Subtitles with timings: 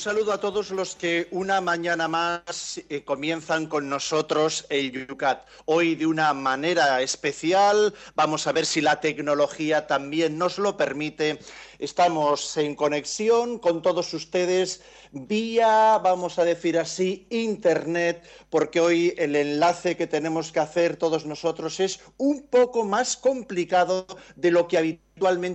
[0.00, 5.46] Saludo a todos los que una mañana más eh, comienzan con nosotros el Yucat.
[5.66, 11.38] Hoy de una manera especial, vamos a ver si la tecnología también nos lo permite.
[11.78, 14.80] Estamos en conexión con todos ustedes
[15.12, 21.26] vía, vamos a decir así, Internet, porque hoy el enlace que tenemos que hacer todos
[21.26, 25.09] nosotros es un poco más complicado de lo que habitualmente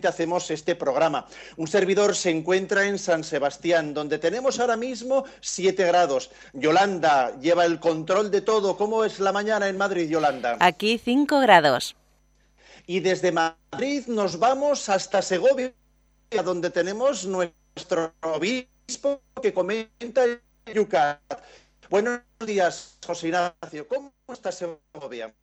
[0.07, 1.27] hacemos este programa.
[1.57, 6.31] Un servidor se encuentra en San Sebastián, donde tenemos ahora mismo 7 grados.
[6.53, 8.77] Yolanda lleva el control de todo.
[8.77, 10.57] ¿Cómo es la mañana en Madrid, Yolanda?
[10.59, 11.95] Aquí 5 grados.
[12.87, 15.73] Y desde Madrid nos vamos hasta Segovia,
[16.43, 20.41] donde tenemos nuestro obispo que comenta el
[20.73, 21.19] Yucat.
[21.89, 23.87] Buenos días, José Ignacio.
[23.87, 25.33] ¿Cómo está Segovia?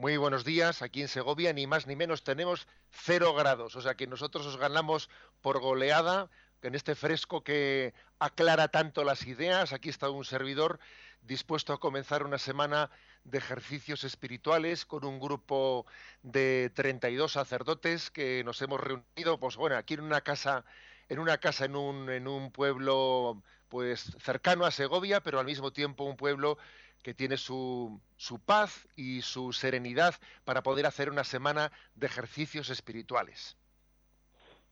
[0.00, 0.80] Muy buenos días.
[0.80, 3.76] Aquí en Segovia ni más ni menos tenemos cero grados.
[3.76, 5.10] O sea que nosotros os ganamos
[5.42, 6.30] por goleada
[6.62, 9.74] en este fresco que aclara tanto las ideas.
[9.74, 10.80] Aquí está un servidor
[11.20, 12.90] dispuesto a comenzar una semana
[13.24, 15.84] de ejercicios espirituales con un grupo
[16.22, 20.64] de 32 sacerdotes que nos hemos reunido, pues bueno, aquí en una casa
[21.10, 25.72] en una casa en un, en un pueblo pues cercano a Segovia, pero al mismo
[25.72, 26.56] tiempo un pueblo
[27.02, 32.70] que tiene su, su paz y su serenidad para poder hacer una semana de ejercicios
[32.70, 33.56] espirituales.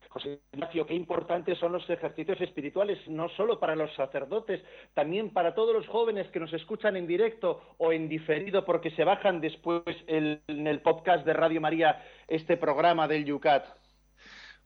[0.09, 4.63] José Ignacio, qué importantes son los ejercicios espirituales, no solo para los sacerdotes,
[4.95, 9.05] también para todos los jóvenes que nos escuchan en directo o en diferido, porque se
[9.05, 13.67] bajan después en el podcast de Radio María este programa del Yucat.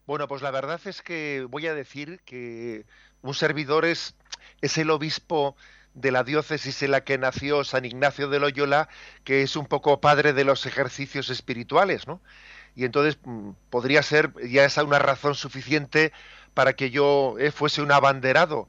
[0.07, 2.85] Bueno, pues la verdad es que voy a decir que
[3.23, 4.17] un servidor es,
[4.61, 5.57] es el obispo
[5.95, 8.89] de la diócesis en la que nació San Ignacio de Loyola,
[9.25, 12.21] que es un poco padre de los ejercicios espirituales, ¿no?
[12.75, 16.13] Y entonces mm, podría ser ya esa una razón suficiente
[16.55, 18.69] para que yo eh, fuese un abanderado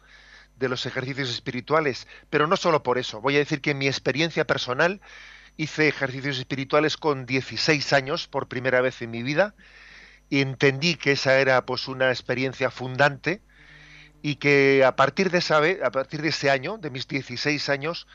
[0.58, 3.22] de los ejercicios espirituales, pero no solo por eso.
[3.22, 5.02] Voy a decir que en mi experiencia personal
[5.58, 9.56] hice ejercicios espirituales con 16 años por primera vez en mi vida
[10.30, 13.42] y entendí que esa era pues una experiencia fundante
[14.24, 18.08] y que a partir de esa a partir de ese año, de mis 16 años,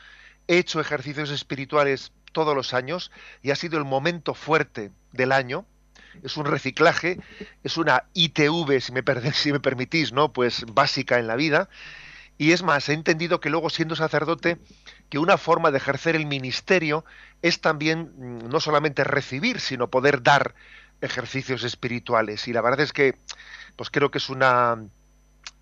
[0.47, 3.11] he hecho ejercicios espirituales todos los años
[3.43, 5.65] y ha sido el momento fuerte del año.
[6.23, 7.19] Es un reciclaje,
[7.63, 9.03] es una ITV, si me,
[9.33, 10.33] si me permitís, ¿no?
[10.33, 11.69] Pues básica en la vida.
[12.39, 14.57] Y es más, he entendido que luego siendo sacerdote,
[15.09, 17.05] que una forma de ejercer el ministerio
[17.43, 20.55] es también mm, no solamente recibir, sino poder dar
[21.01, 22.47] ejercicios espirituales.
[22.47, 23.15] Y la verdad es que,
[23.75, 24.89] pues creo que es una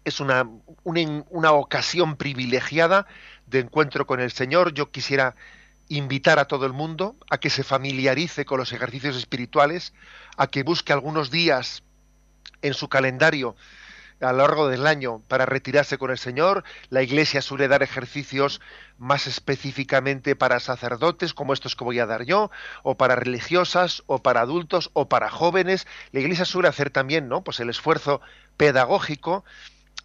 [0.08, 0.50] es una,
[0.86, 3.08] una, ocasión privilegiada
[3.46, 4.74] de encuentro con el Señor.
[4.74, 5.36] Yo quisiera
[5.90, 9.94] invitar a todo el mundo a que se familiarice con los ejercicios espirituales,
[10.38, 11.84] a que busque algunos días
[12.62, 13.56] en su calendario
[14.22, 16.64] a lo largo del año para retirarse con el Señor.
[16.90, 18.62] La Iglesia suele dar ejercicios
[18.98, 22.50] más específicamente para sacerdotes, como estos que voy a dar yo,
[22.84, 25.86] o para religiosas, o para adultos, o para jóvenes.
[26.12, 27.44] La Iglesia suele hacer también, ¿no?
[27.44, 28.22] Pues el esfuerzo
[28.56, 29.44] pedagógico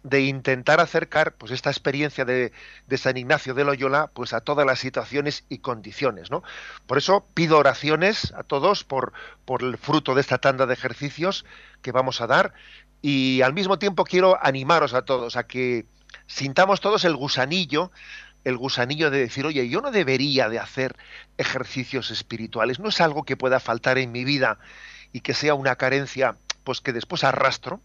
[0.03, 2.51] de intentar acercar pues esta experiencia de,
[2.87, 6.43] de, San Ignacio de Loyola pues a todas las situaciones y condiciones ¿no?
[6.85, 9.13] por eso pido oraciones a todos por,
[9.45, 11.45] por el fruto de esta tanda de ejercicios
[11.81, 12.53] que vamos a dar
[13.01, 15.85] y al mismo tiempo quiero animaros a todos a que
[16.27, 17.91] sintamos todos el gusanillo,
[18.43, 20.95] el gusanillo de decir, oye, yo no debería de hacer
[21.37, 24.59] ejercicios espirituales, no es algo que pueda faltar en mi vida
[25.11, 27.81] y que sea una carencia, pues que después arrastro.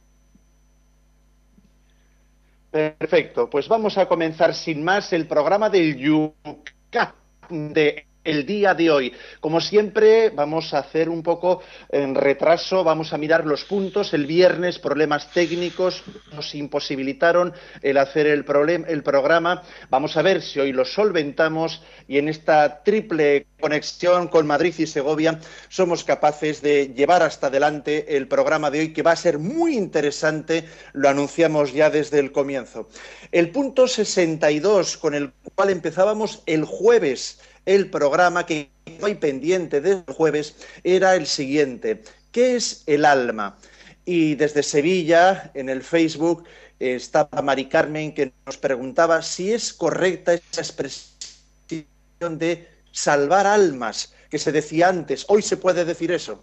[2.70, 7.14] Perfecto, pues vamos a comenzar sin más el programa del Yucat
[7.48, 9.12] de el día de hoy.
[9.40, 14.12] Como siempre, vamos a hacer un poco en retraso, vamos a mirar los puntos.
[14.14, 18.44] El viernes, problemas técnicos nos imposibilitaron el hacer el,
[18.88, 19.62] el programa.
[19.90, 24.86] Vamos a ver si hoy lo solventamos y en esta triple conexión con Madrid y
[24.86, 29.38] Segovia somos capaces de llevar hasta adelante el programa de hoy que va a ser
[29.38, 32.88] muy interesante, lo anunciamos ya desde el comienzo.
[33.32, 38.70] El punto 62 con el cual empezábamos el jueves el programa que
[39.02, 42.02] hoy pendiente desde el jueves era el siguiente.
[42.32, 43.58] ¿Qué es el alma?
[44.06, 46.44] Y desde Sevilla, en el Facebook,
[46.78, 54.38] estaba Mari Carmen que nos preguntaba si es correcta esa expresión de salvar almas que
[54.38, 55.26] se decía antes.
[55.28, 56.42] Hoy se puede decir eso.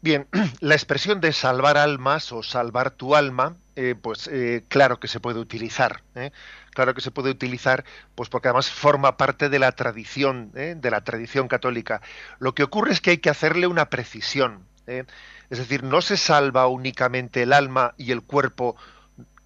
[0.00, 0.26] Bien,
[0.60, 5.20] la expresión de salvar almas o salvar tu alma, eh, pues eh, claro que se
[5.20, 6.02] puede utilizar.
[6.14, 6.30] ¿eh?
[6.70, 7.84] Claro que se puede utilizar,
[8.14, 12.00] pues porque además forma parte de la tradición, de la tradición católica.
[12.38, 14.64] Lo que ocurre es que hay que hacerle una precisión.
[14.86, 18.76] Es decir, no se salva únicamente el alma y el cuerpo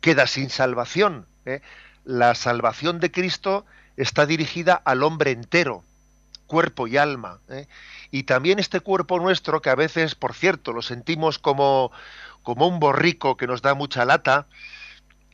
[0.01, 1.27] queda sin salvación.
[2.05, 3.65] La salvación de Cristo
[3.97, 5.83] está dirigida al hombre entero,
[6.47, 7.41] cuerpo y alma.
[8.11, 11.91] Y también este cuerpo nuestro, que a veces, por cierto, lo sentimos como,
[12.43, 14.47] como un borrico que nos da mucha lata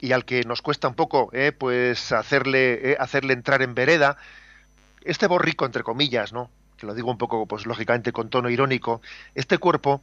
[0.01, 4.17] y al que nos cuesta un poco eh, pues hacerle, eh, hacerle entrar en vereda,
[5.03, 6.51] este borrico, entre comillas, ¿no?
[6.77, 9.03] que lo digo un poco, pues lógicamente con tono irónico,
[9.35, 10.03] este cuerpo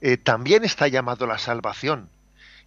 [0.00, 2.08] eh, también está llamado a la salvación.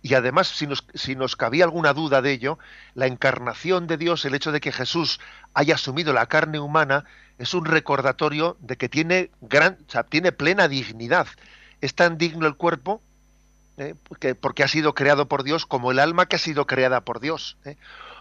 [0.02, 2.58] Y además, si nos, si nos cabía alguna duda de ello,
[2.94, 5.20] la encarnación de Dios, el hecho de que Jesús
[5.54, 7.06] haya asumido la carne humana,
[7.38, 9.78] es un recordatorio de que tiene gran,
[10.10, 11.28] tiene plena dignidad.
[11.82, 13.02] Es tan digno el cuerpo
[13.78, 13.96] ¿eh?
[14.40, 17.58] porque, ha sido creado por Dios como el alma que ha sido creada por Dios.
[17.66, 17.78] ¿eh?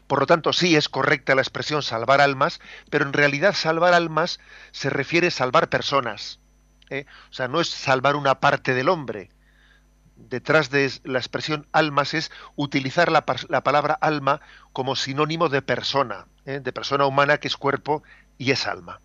[0.07, 2.61] Por lo tanto, sí es correcta la expresión salvar almas,
[2.91, 4.41] pero en realidad salvar almas
[4.73, 6.41] se refiere a salvar personas.
[6.91, 7.07] ¿eh?
[7.31, 9.31] O sea, no es salvar una parte del hombre.
[10.17, 14.41] Detrás de la expresión almas es utilizar la, la palabra alma
[14.73, 18.03] como sinónimo de persona, de persona humana que es cuerpo
[18.39, 19.01] y es alma.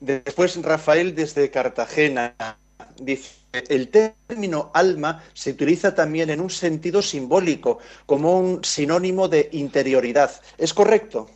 [0.00, 2.34] Después Rafael desde Cartagena
[2.98, 9.48] dice, el término alma se utiliza también en un sentido simbólico, como un sinónimo de
[9.52, 10.30] interioridad.
[10.58, 11.30] ¿Es correcto?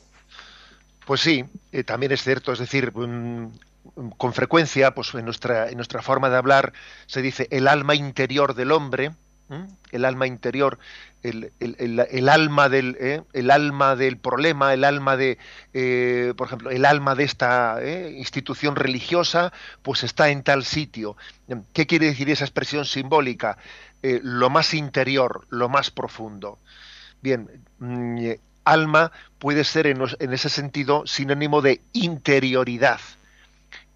[1.07, 2.53] Pues sí, eh, también es cierto.
[2.53, 6.73] Es decir, con frecuencia, pues en nuestra, en nuestra forma de hablar
[7.07, 9.13] se dice el alma interior del hombre,
[9.91, 10.79] el alma interior,
[11.23, 13.23] el, alma del, ¿eh?
[13.33, 15.39] el alma del problema, el alma de,
[15.73, 18.15] eh, por ejemplo, el alma de esta ¿eh?
[18.17, 19.53] institución religiosa,
[19.83, 21.17] pues está en tal sitio.
[21.73, 23.59] ¿Qué quiere decir esa expresión simbólica?
[24.05, 26.59] lo más interior, lo más profundo.
[27.21, 27.49] Bien,
[27.79, 28.33] mm,
[28.65, 32.99] alma puede ser en, en ese sentido sinónimo de interioridad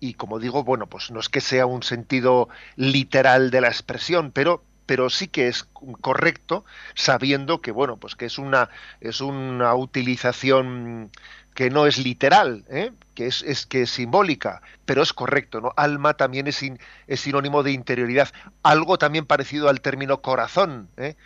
[0.00, 4.30] y como digo, bueno, pues no es que sea un sentido literal de la expresión,
[4.30, 5.68] pero pero sí que es
[6.00, 11.10] correcto sabiendo que bueno pues que es una es una utilización
[11.54, 12.92] que no es literal ¿eh?
[13.14, 16.62] que es, es, que es simbólica pero es correcto no alma también es,
[17.06, 18.30] es sinónimo de interioridad
[18.62, 21.16] algo también parecido al término corazón ¿eh?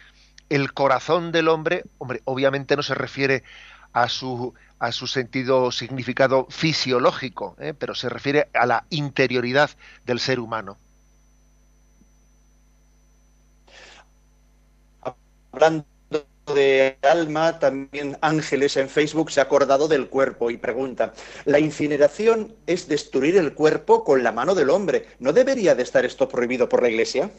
[0.48, 3.44] el corazón del hombre hombre obviamente no se refiere
[3.92, 7.74] a su a su sentido significado fisiológico ¿eh?
[7.78, 9.70] pero se refiere a la interioridad
[10.06, 10.78] del ser humano
[15.52, 15.86] hablando
[16.54, 21.12] de alma, también Ángeles en Facebook se ha acordado del cuerpo y pregunta,
[21.44, 25.06] ¿la incineración es destruir el cuerpo con la mano del hombre?
[25.18, 27.30] ¿No debería de estar esto prohibido por la Iglesia?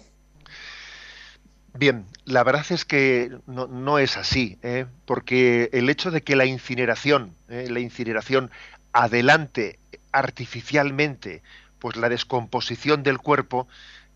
[1.74, 4.86] Bien, la verdad es que no, es así, ¿eh?
[5.06, 7.68] porque el hecho de que la incineración, ¿eh?
[7.70, 8.52] la incineración
[8.94, 9.80] adelante
[10.12, 11.42] artificialmente,
[11.80, 13.68] pues la descomposición del cuerpo,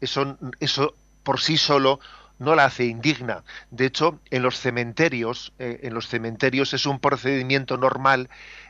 [0.02, 0.94] eso, eso
[1.24, 2.00] por sí solo
[2.40, 3.44] no la hace indigna.
[3.72, 8.30] De hecho, en los cementerios, eh, en los cementerios es un procedimiento normal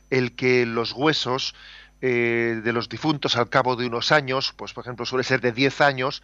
[0.09, 1.55] el que los huesos
[2.01, 5.51] eh, de los difuntos al cabo de unos años, pues por ejemplo suele ser de
[5.51, 6.23] 10 años,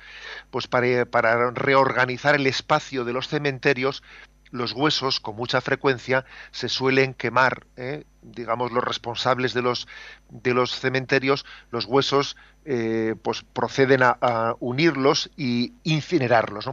[0.52, 4.04] pues para, para reorganizar el espacio de los cementerios,
[4.52, 8.04] los huesos con mucha frecuencia se suelen quemar, ¿eh?
[8.22, 9.88] digamos los responsables de los
[10.30, 16.70] de los cementerios, los huesos eh, pues proceden a, unirlos y incinerarlos.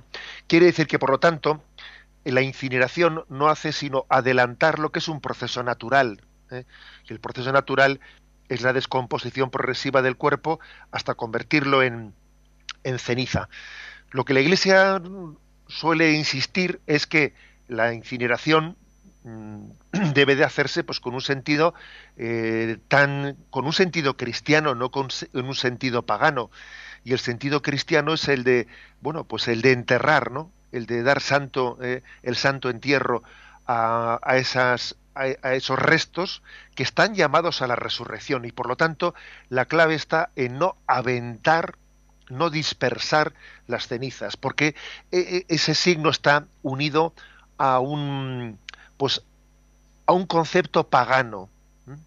[0.46, 1.62] Quiere decir que por lo tanto
[2.24, 6.20] la incineración no hace sino adelantar lo que es un proceso natural.
[6.50, 6.64] ¿eh?
[7.08, 8.00] El proceso natural
[8.48, 10.58] es la descomposición progresiva del cuerpo
[10.90, 12.12] hasta convertirlo en,
[12.82, 13.48] en ceniza.
[14.10, 15.00] Lo que la Iglesia
[15.68, 17.34] suele insistir es que
[17.68, 18.76] la incineración
[19.24, 19.70] mm,
[20.14, 21.74] debe de hacerse pues con un sentido
[22.16, 26.50] eh, tan con un sentido cristiano no con un sentido pagano.
[27.04, 28.66] Y el sentido cristiano es el de
[29.00, 33.22] bueno pues el de enterrar no el de dar santo eh, el santo entierro
[33.66, 36.42] a, esas a, esos restos
[36.74, 38.44] que están llamados a la resurrección.
[38.44, 39.14] Y por lo tanto
[39.50, 41.76] la clave está en no aventar
[42.30, 43.32] no dispersar
[43.66, 44.74] las cenizas porque
[45.12, 47.14] eh, ese signo está unido
[47.58, 48.58] un
[48.96, 49.22] pues
[50.06, 51.48] a un concepto pagano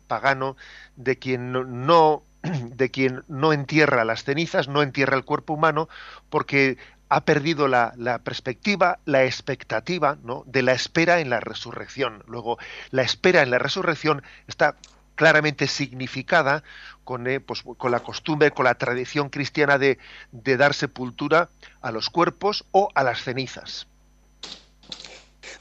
[0.07, 0.55] pagano
[0.95, 5.89] de quien no de quien no entierra las cenizas no entierra el cuerpo humano
[6.29, 6.77] porque
[7.09, 10.43] ha perdido la, la perspectiva la expectativa ¿no?
[10.47, 12.57] de la espera en la resurrección luego
[12.91, 14.75] la espera en la resurrección está
[15.15, 16.63] claramente significada
[17.03, 19.99] con, eh, pues, con, la costumbre, con la tradición cristiana de,
[20.31, 21.49] de dar sepultura
[21.81, 23.87] a los cuerpos o a las cenizas.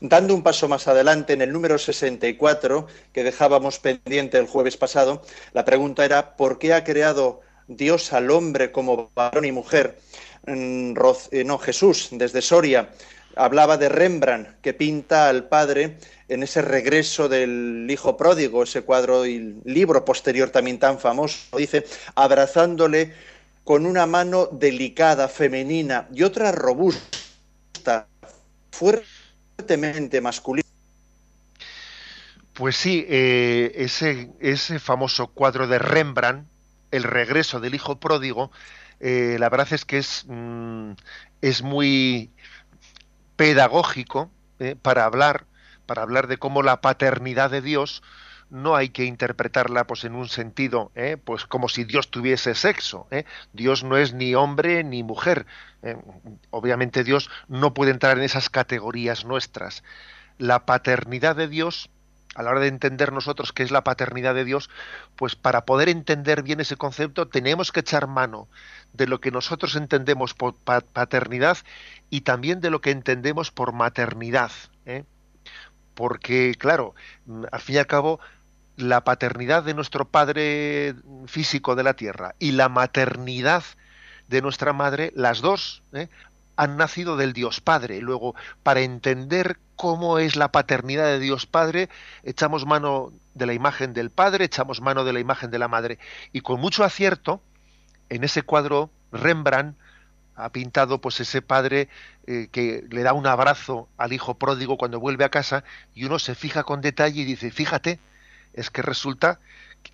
[0.01, 5.23] Dando un paso más adelante, en el número 64, que dejábamos pendiente el jueves pasado,
[5.53, 9.99] la pregunta era ¿por qué ha creado Dios al hombre como varón y mujer?
[10.47, 10.95] Mm,
[11.33, 12.91] eh, no, Jesús, desde Soria,
[13.37, 19.27] hablaba de Rembrandt, que pinta al Padre en ese regreso del Hijo Pródigo, ese cuadro
[19.27, 23.13] y libro posterior también tan famoso, dice, abrazándole
[23.65, 28.09] con una mano delicada, femenina, y otra robusta,
[30.21, 30.69] masculina.
[32.53, 36.47] Pues sí, eh, ese, ese famoso cuadro de Rembrandt,
[36.91, 38.51] El regreso del Hijo Pródigo,
[39.01, 40.93] eh, la verdad es que es, mm,
[41.41, 42.31] es muy
[43.37, 45.47] pedagógico eh, para hablar
[45.87, 48.05] para hablar de cómo la paternidad de Dios
[48.51, 53.09] no hay que interpretarla pues en un sentido eh, pues como si Dios tuviese sexo
[53.53, 55.47] Dios no es ni hombre ni mujer
[56.51, 59.83] obviamente Dios no puede entrar en esas categorías nuestras
[60.39, 61.91] la paternidad de Dios
[62.35, 64.71] a la hora de entender nosotros qué es la paternidad de Dios,
[65.17, 68.49] pues para poder entender bien ese concepto tenemos que echar mano
[68.93, 71.59] de lo que nosotros entendemos por paternidad
[72.09, 74.53] y también de lo que entendemos por maternidad.
[74.87, 75.05] ¿eh?
[75.95, 76.95] Porque, claro,
[77.51, 78.21] al fin y al cabo,
[78.81, 80.95] la paternidad de nuestro padre
[81.27, 83.65] físico de la tierra y la maternidad
[84.29, 86.09] de nuestra madre, las dos, ¿eh?
[86.57, 88.01] han nacido del Dios Padre.
[88.01, 91.89] Luego, para entender cómo es la paternidad de Dios Padre,
[92.23, 95.99] echamos mano de la imagen del Padre, echamos mano de la imagen de la Madre.
[96.33, 97.41] Y con mucho acierto,
[98.09, 99.77] en ese cuadro, Rembrandt
[100.37, 101.89] ha pintado pues ese padre
[102.27, 106.19] eh, que le da un abrazo al hijo pródigo cuando vuelve a casa y uno
[106.19, 107.99] se fija con detalle y dice, fíjate,
[108.55, 109.41] es que resulta,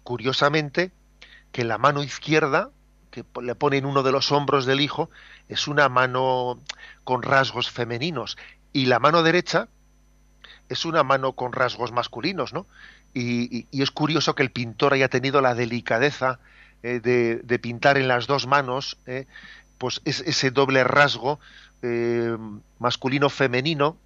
[0.02, 0.92] curiosamente,
[1.52, 2.70] que la mano izquierda
[3.10, 5.08] que le pone en uno de los hombros del hijo
[5.48, 6.60] es una mano
[7.04, 8.36] con rasgos femeninos
[8.72, 9.68] y la mano derecha
[10.68, 12.66] es una mano con rasgos masculinos, ¿no?
[13.14, 16.38] Y, es curioso que el pintor haya tenido la delicadeza
[16.82, 19.26] eh, de, pintar en las dos manos, eh,
[19.78, 21.40] pues ese doble rasgo
[21.82, 22.36] eh,
[22.78, 23.96] masculino-femenino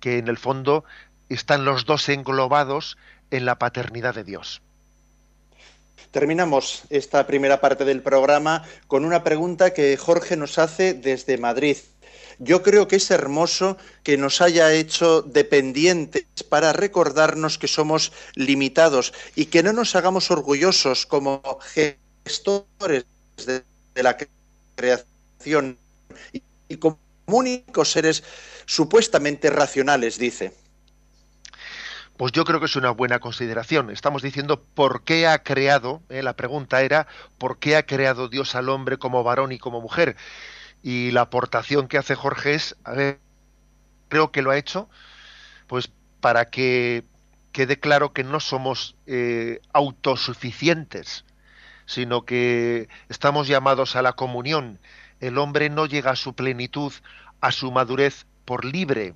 [0.00, 0.84] que en el fondo
[1.30, 2.98] están los dos englobados
[3.32, 4.62] en la paternidad de Dios.
[6.12, 11.78] Terminamos esta primera parte del programa con una pregunta que Jorge nos hace desde Madrid.
[12.38, 19.14] Yo creo que es hermoso que nos haya hecho dependientes para recordarnos que somos limitados
[19.34, 21.40] y que no nos hagamos orgullosos como
[21.72, 23.06] gestores
[23.46, 23.62] de,
[24.02, 24.16] la
[24.74, 25.78] creación
[26.68, 28.22] y como únicos seres
[28.66, 30.52] supuestamente racionales, dice.
[32.16, 33.90] Pues yo creo que es una buena consideración.
[33.90, 37.06] Estamos diciendo por qué ha creado, eh, la pregunta era,
[37.38, 40.16] ¿por qué ha creado Dios al hombre como varón y como mujer?
[40.82, 43.20] Y la aportación que hace Jorge es, a ver,
[44.08, 44.88] creo que lo ha hecho,
[45.66, 45.90] pues
[46.20, 47.04] para que
[47.52, 51.24] quede claro que no somos eh, autosuficientes,
[51.86, 54.80] sino que estamos llamados a la comunión.
[55.20, 56.92] El hombre no llega a su plenitud,
[57.40, 59.14] a su madurez por libre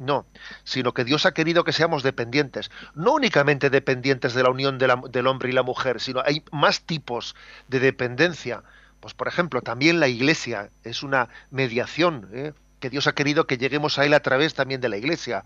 [0.00, 0.26] no,
[0.64, 5.26] sino que Dios ha querido que seamos dependientes, no únicamente dependientes de la unión del
[5.26, 7.36] hombre y la mujer, sino hay más tipos
[7.68, 8.64] de dependencia.
[9.00, 12.52] Pues por ejemplo, también la Iglesia es una mediación, ¿eh?
[12.80, 15.44] que Dios ha querido que lleguemos a Él a través también de la Iglesia,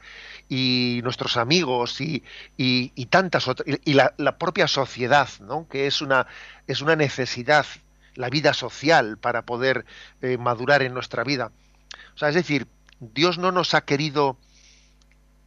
[0.48, 2.22] y nuestros amigos, y,
[3.10, 5.66] tantas otras, y, la, propia sociedad, ¿no?
[5.68, 6.28] que es una,
[6.68, 7.66] es una necesidad,
[8.14, 9.84] la vida social para poder
[10.22, 11.50] eh, madurar en nuestra vida.
[12.14, 12.68] O sea, es decir,
[13.00, 14.36] Dios no nos ha querido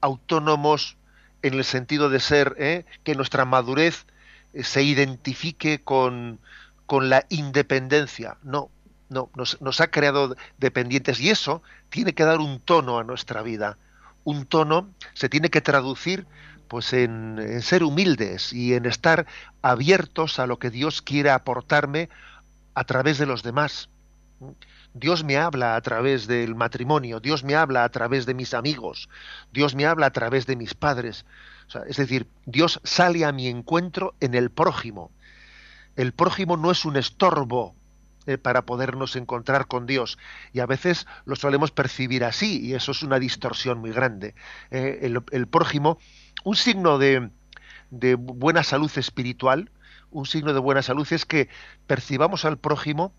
[0.01, 0.97] autónomos
[1.41, 2.85] en el sentido de ser ¿eh?
[3.03, 4.05] que nuestra madurez
[4.53, 6.39] eh, se identifique con,
[6.85, 8.37] con, la independencia.
[8.43, 8.69] No,
[9.09, 13.77] no, nos, ha creado dependientes y eso tiene que dar un tono a nuestra vida.
[14.23, 16.27] Un tono se tiene que traducir
[16.67, 19.25] pues en, ser humildes y en estar
[19.61, 22.09] abiertos a lo que Dios quiere aportarme
[22.73, 23.89] a través de los demás.
[24.99, 29.09] Dios me habla a través del matrimonio, Dios me habla a través de mis amigos,
[29.53, 31.25] Dios me habla a través de mis padres.
[31.87, 35.11] es decir, Dios sale a mi encuentro en el prójimo.
[35.95, 37.75] El prójimo no es un estorbo
[38.25, 40.17] eh, para podernos encontrar con Dios
[40.53, 44.35] y a veces lo solemos percibir así y eso es una distorsión muy grande.
[44.71, 44.99] Eh,
[45.31, 45.99] el, prójimo,
[46.43, 47.29] un signo de,
[47.89, 49.71] de buena salud espiritual,
[50.11, 51.49] un signo de buena salud es que
[51.85, 53.13] percibamos al prójimo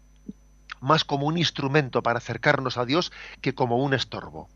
[0.81, 4.49] más como un instrumento para acercarnos a Dios que como un estorbo.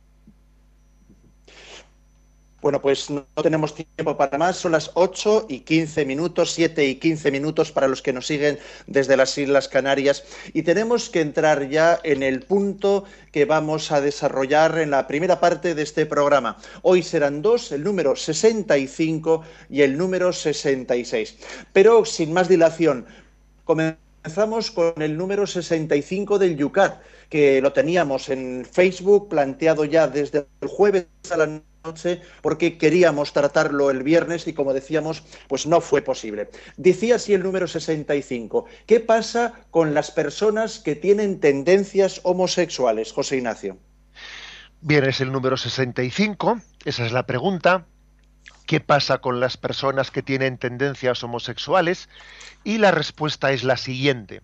[2.63, 6.95] Bueno, pues no tenemos tiempo para más, son las 8 y 15 minutos, 7 y
[6.95, 11.69] 15 minutos para los que nos siguen desde las Islas Canarias y tenemos que entrar
[11.69, 13.03] ya en el punto
[13.33, 16.57] que vamos a desarrollar en la primera parte de este programa.
[16.83, 21.39] Hoy serán dos, el número 65 y el número 66.
[21.73, 23.07] Pero sin más dilación,
[23.65, 24.12] comenzamos
[24.75, 30.69] con el número 65 del Yucat, que lo teníamos en Facebook planteado ya desde el
[30.69, 35.81] jueves a la noche noche porque queríamos tratarlo el viernes y como decíamos, pues no
[35.81, 36.49] fue posible.
[36.77, 38.67] Decía así el número 65.
[38.87, 43.79] ¿Qué pasa con las personas que tienen tendencias homosexuales, José Ignacio?
[44.81, 47.87] Bien, es el número 65, esa es la pregunta.
[48.67, 52.09] ¿Qué pasa con las personas que tienen tendencias homosexuales?
[52.65, 54.43] Y la respuesta es la siguiente.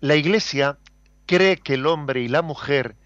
[0.00, 0.78] La Iglesia
[1.26, 2.96] cree que el hombre y la mujer,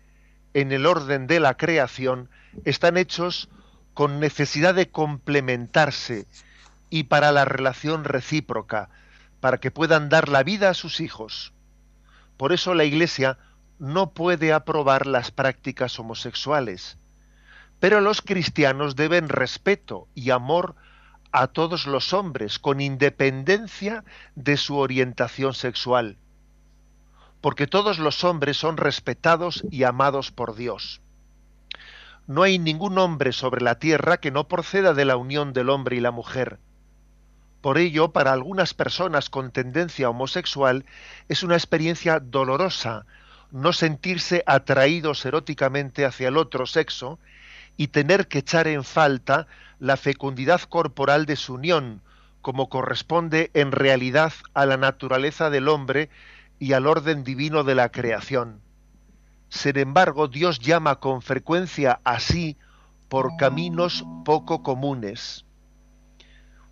[0.55, 2.31] en el orden de la creación,
[2.65, 3.49] están hechos
[3.95, 6.27] con necesidad de complementarse
[6.91, 8.89] y para la relación recíproca,
[9.41, 11.53] para que puedan dar la vida a sus hijos.
[12.37, 13.39] Por eso la Iglesia
[13.79, 16.99] no puede aprobar las prácticas homosexuales,
[17.81, 20.75] pero los cristianos deben respeto y amor
[21.33, 24.05] a todos los hombres, con independencia
[24.35, 26.17] de su orientación sexual,
[27.41, 31.01] porque todos los hombres son respetados y amados por Dios
[32.29, 35.97] no hay ningún hombre sobre la tierra que no proceda de la unión del hombre
[35.97, 36.59] y la mujer.
[37.63, 40.85] Por ello, para algunas personas con tendencia homosexual
[41.29, 43.07] es una experiencia dolorosa
[43.51, 47.19] no sentirse atraídos eróticamente hacia el otro sexo
[47.79, 49.47] y tener que echar en falta
[49.79, 52.03] la fecundidad corporal de su unión,
[52.43, 56.11] como corresponde en realidad a la naturaleza del hombre
[56.59, 58.61] y al orden divino de la creación.
[59.49, 62.59] Sin embargo, Dios llama con frecuencia así
[63.09, 65.47] por caminos poco comunes.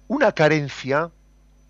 [0.09, 1.13] Una carencia,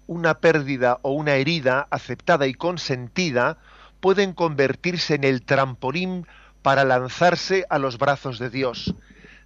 [0.06, 3.58] una pérdida o una herida aceptada y consentida
[4.00, 6.26] pueden convertirse en el trampolín
[6.62, 8.94] para lanzarse a los brazos de Dios,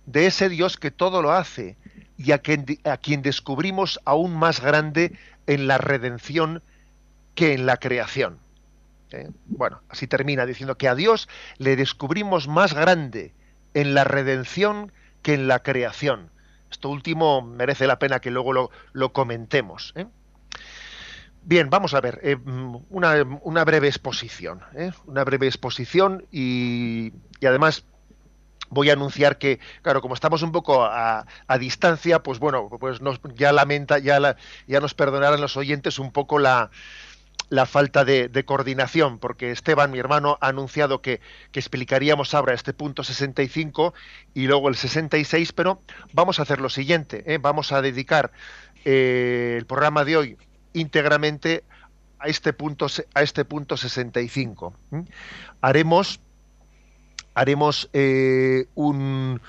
[0.06, 1.76] de ese Dios que todo lo hace
[2.16, 5.12] y a quien, a quien descubrimos aún más grande
[5.46, 6.62] en la redención
[7.34, 8.38] que en la creación.
[9.10, 9.30] ¿eh?
[9.46, 13.32] Bueno, así termina diciendo que a Dios le descubrimos más grande
[13.74, 16.30] en la redención que en la creación.
[16.70, 19.92] Esto último merece la pena que luego lo, comentemos.
[19.96, 20.06] ¿eh?
[21.42, 22.36] Bien, vamos a ver, eh,
[22.90, 24.60] una, breve exposición,
[25.06, 27.84] una breve exposición y, además
[28.70, 31.26] voy a anunciar que, claro, como estamos un poco a,
[31.59, 33.00] distancia, pues bueno, pues
[33.35, 36.70] ya lamenta, ya, ya nos perdonarán los oyentes un poco la,
[37.50, 41.20] la falta de, coordinación, porque Esteban, mi hermano, ha anunciado que,
[41.52, 43.92] explicaríamos ahora este punto 65
[44.35, 47.38] y luego el 66, pero vamos a hacer lo siguiente, ¿eh?
[47.38, 48.30] vamos a dedicar
[48.85, 50.38] eh, el programa de hoy
[50.72, 51.64] íntegramente
[52.20, 54.72] a este punto, a este punto 65.
[55.61, 56.20] Haremos,
[57.40, 59.40] haremos eh, un,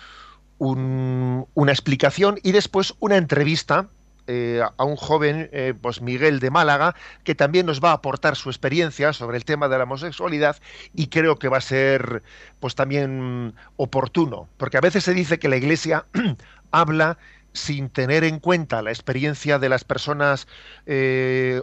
[0.57, 3.89] una explicación y después una entrevista
[4.27, 8.37] eh, a un joven, eh, pues Miguel de Málaga, que también nos va a aportar
[8.37, 10.55] su experiencia sobre el tema de la homosexualidad
[10.95, 12.23] y creo que va a ser
[12.61, 16.05] pues también oportuno, porque a veces se dice que la Iglesia
[16.71, 17.17] habla
[17.51, 20.47] sin tener en cuenta la experiencia de las personas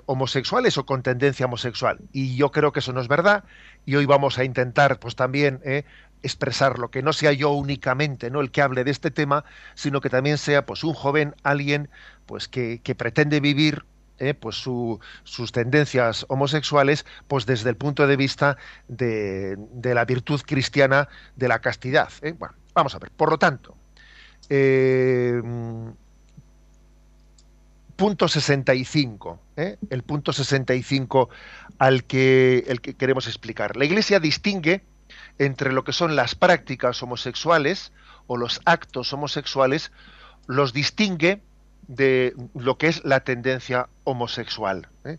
[0.05, 1.99] homosexuales o con tendencia homosexual.
[2.13, 3.45] Y yo creo que eso no es verdad.
[3.87, 5.63] Y hoy vamos a intentar, pues también,
[6.23, 8.41] expresarlo, que no sea yo únicamente ¿no?
[8.41, 11.89] el que hable de este tema, sino que también sea pues un joven, alguien
[12.27, 13.85] pues que, pretende vivir
[14.19, 14.35] ¿eh?
[14.35, 18.57] pues sus tendencias homosexuales pues desde el punto de vista
[18.89, 22.09] de, la virtud cristiana de la castidad.
[22.23, 22.35] ¿eh?
[22.39, 23.11] Bueno, vamos a ver.
[23.11, 23.77] Por lo tanto,
[24.49, 25.41] eh,
[27.97, 31.31] punto 65, el punto 65
[31.79, 33.77] al que, el que queremos explicar.
[33.77, 34.85] La Iglesia distingue
[35.39, 37.93] entre lo que son las prácticas homosexuales
[38.27, 39.93] o los actos homosexuales,
[40.47, 41.43] los distingue
[41.87, 44.89] de lo que es la tendencia homosexual.
[45.05, 45.19] ¿eh?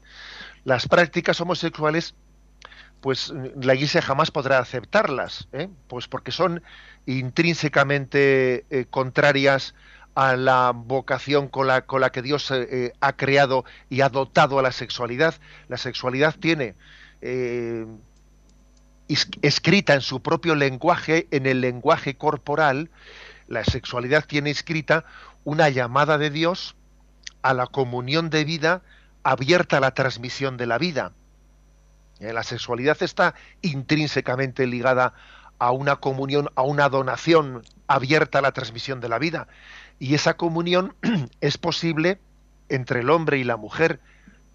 [0.63, 2.15] Las prácticas homosexuales,
[3.01, 5.69] pues la Iglesia jamás podrá aceptarlas, ¿eh?
[5.87, 6.61] pues porque son
[7.05, 9.73] intrínsecamente eh, contrarias
[10.15, 12.51] a la vocación con la, con la que Dios
[12.99, 15.35] ha creado y ha dotado a la sexualidad.
[15.69, 16.75] La sexualidad tiene
[19.41, 22.89] escrita en su propio lenguaje, en el lenguaje corporal,
[23.47, 25.05] la sexualidad tiene escrita
[25.43, 26.75] una llamada de Dios
[27.41, 28.81] a la comunión de vida
[29.23, 31.13] abierta a la transmisión de la vida.
[32.19, 35.13] Eh, la sexualidad está intrínsecamente ligada
[35.57, 39.47] a una comunión, a una donación abierta a la transmisión de la vida.
[39.99, 40.95] Y esa comunión
[41.41, 42.19] es posible
[42.69, 43.99] entre el hombre y la mujer,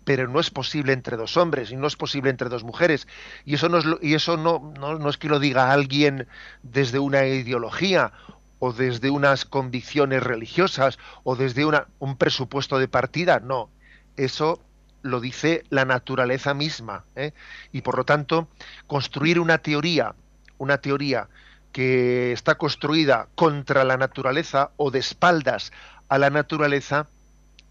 [0.04, 3.08] pero no es posible entre dos hombres y no es posible entre dos mujeres.
[3.44, 6.28] Y eso no es, y eso no, es que lo diga alguien
[6.62, 8.12] desde una ideología
[8.58, 13.70] o desde unas convicciones religiosas o desde una, un presupuesto de partida, no.
[14.16, 14.60] Eso
[15.02, 17.04] lo dice la naturaleza misma.
[17.16, 17.32] ¿eh?
[17.72, 18.48] Y por lo tanto,
[18.86, 20.14] construir una teoría,
[20.58, 21.28] una teoría
[21.72, 25.72] que está construida contra la naturaleza o de espaldas
[26.08, 27.08] a la naturaleza,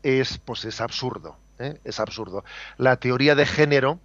[0.04, 1.38] es, pues es absurdo.
[1.60, 1.80] ¿Eh?
[1.84, 2.44] Es absurdo.
[2.78, 4.00] La teoría de género,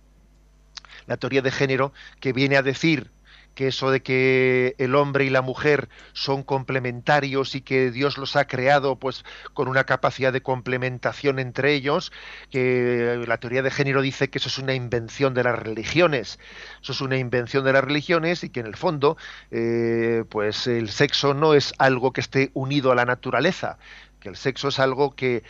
[1.06, 3.10] la teoría de género que viene a decir
[3.58, 8.36] que eso de que el hombre y la mujer son complementarios y que Dios los
[8.36, 12.12] ha creado pues con una capacidad de complementación entre ellos,
[12.50, 16.38] que la teoría de género dice que eso es una invención de las religiones,
[16.80, 19.16] eso es una invención de las religiones y que en el fondo
[19.50, 23.78] eh, pues el sexo no es algo que esté unido a la naturaleza,
[24.20, 25.42] que el sexo es algo que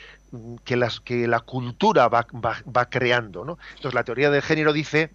[0.64, 3.44] que, las, que la cultura va, va, creando.
[3.44, 3.58] ¿no?
[3.70, 5.10] Entonces la teoría del género dice,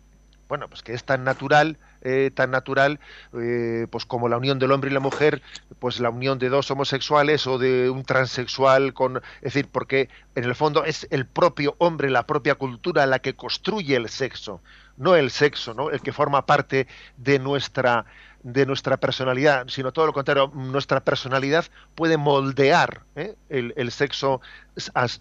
[0.47, 2.99] bueno, pues que es tan natural, eh, tan natural,
[3.34, 5.41] eh, pues como la unión del hombre y la mujer,
[5.80, 10.43] pues la unión de dos homosexuales o de un transexual con, es decir, porque en
[10.43, 14.62] el fondo es el propio hombre, la propia cultura la que construye el sexo,
[14.97, 15.89] no el sexo, ¿no?
[15.89, 18.06] El que forma parte de nuestra
[18.43, 23.36] de nuestra personalidad, sino todo lo contrario, nuestra personalidad puede moldear ¿eh?
[23.49, 24.41] el, sexo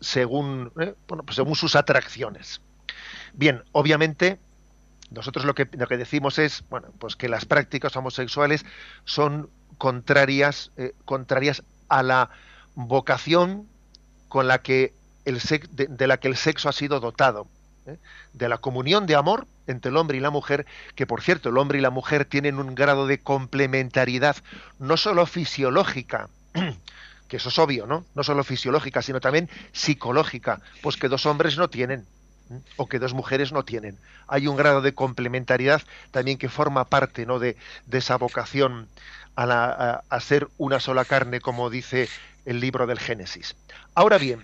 [0.01, 0.95] según, ¿eh?
[1.07, 2.61] pues según sus atracciones.
[3.33, 4.39] Bien, obviamente,
[5.11, 8.65] nosotros lo que, lo que decimos es bueno, pues que las prácticas homosexuales
[9.05, 12.31] son contrarias, eh, contrarias a la
[12.75, 13.69] vocación
[14.29, 15.39] con la que el
[15.71, 17.47] de la que el sexo ha sido dotado.
[17.87, 17.97] ¿Eh?
[18.33, 21.59] de la comunión de amor entre el hombre y la mujer, que por cierto el
[21.59, 24.37] hombre y la mujer tienen un grado de complementariedad
[24.79, 26.29] no solo fisiológica,
[27.29, 28.05] que eso es obvio, ¿no?
[28.15, 32.07] No solo fisiológica, sino también psicológica, pues que dos hombres no tienen
[32.51, 32.61] ¿eh?
[32.77, 33.99] o que dos mujeres no tienen.
[34.27, 37.39] Hay un grado de complementariedad también que forma parte ¿no?
[37.39, 37.57] de,
[37.91, 38.89] esa vocación
[39.37, 42.09] a, a ser una sola carne, como dice
[42.45, 43.57] el libro del Génesis.
[43.95, 44.43] Ahora bien,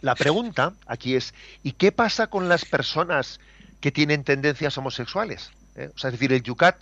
[0.00, 3.40] la pregunta aquí es, ¿y qué pasa con las personas
[3.80, 5.50] que tienen tendencias homosexuales?
[5.74, 5.90] ¿Eh?
[5.94, 6.76] O sea, es decir, el Yucat,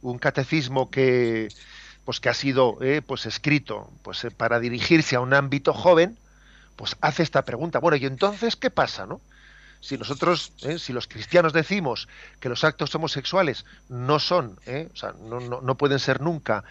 [0.00, 1.48] un catecismo que,
[2.04, 6.18] pues, que ha sido eh, pues, escrito pues, eh, para dirigirse a un ámbito joven,
[6.76, 7.78] pues hace esta pregunta.
[7.78, 9.06] Bueno, ¿y entonces qué pasa?
[9.06, 9.20] ¿no?
[9.80, 12.08] Si nosotros, si los cristianos decimos
[12.40, 16.62] que los actos homosexuales no son, o sea, no, no, pueden ser nunca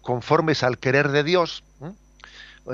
[0.00, 1.64] conformes al querer de Dios,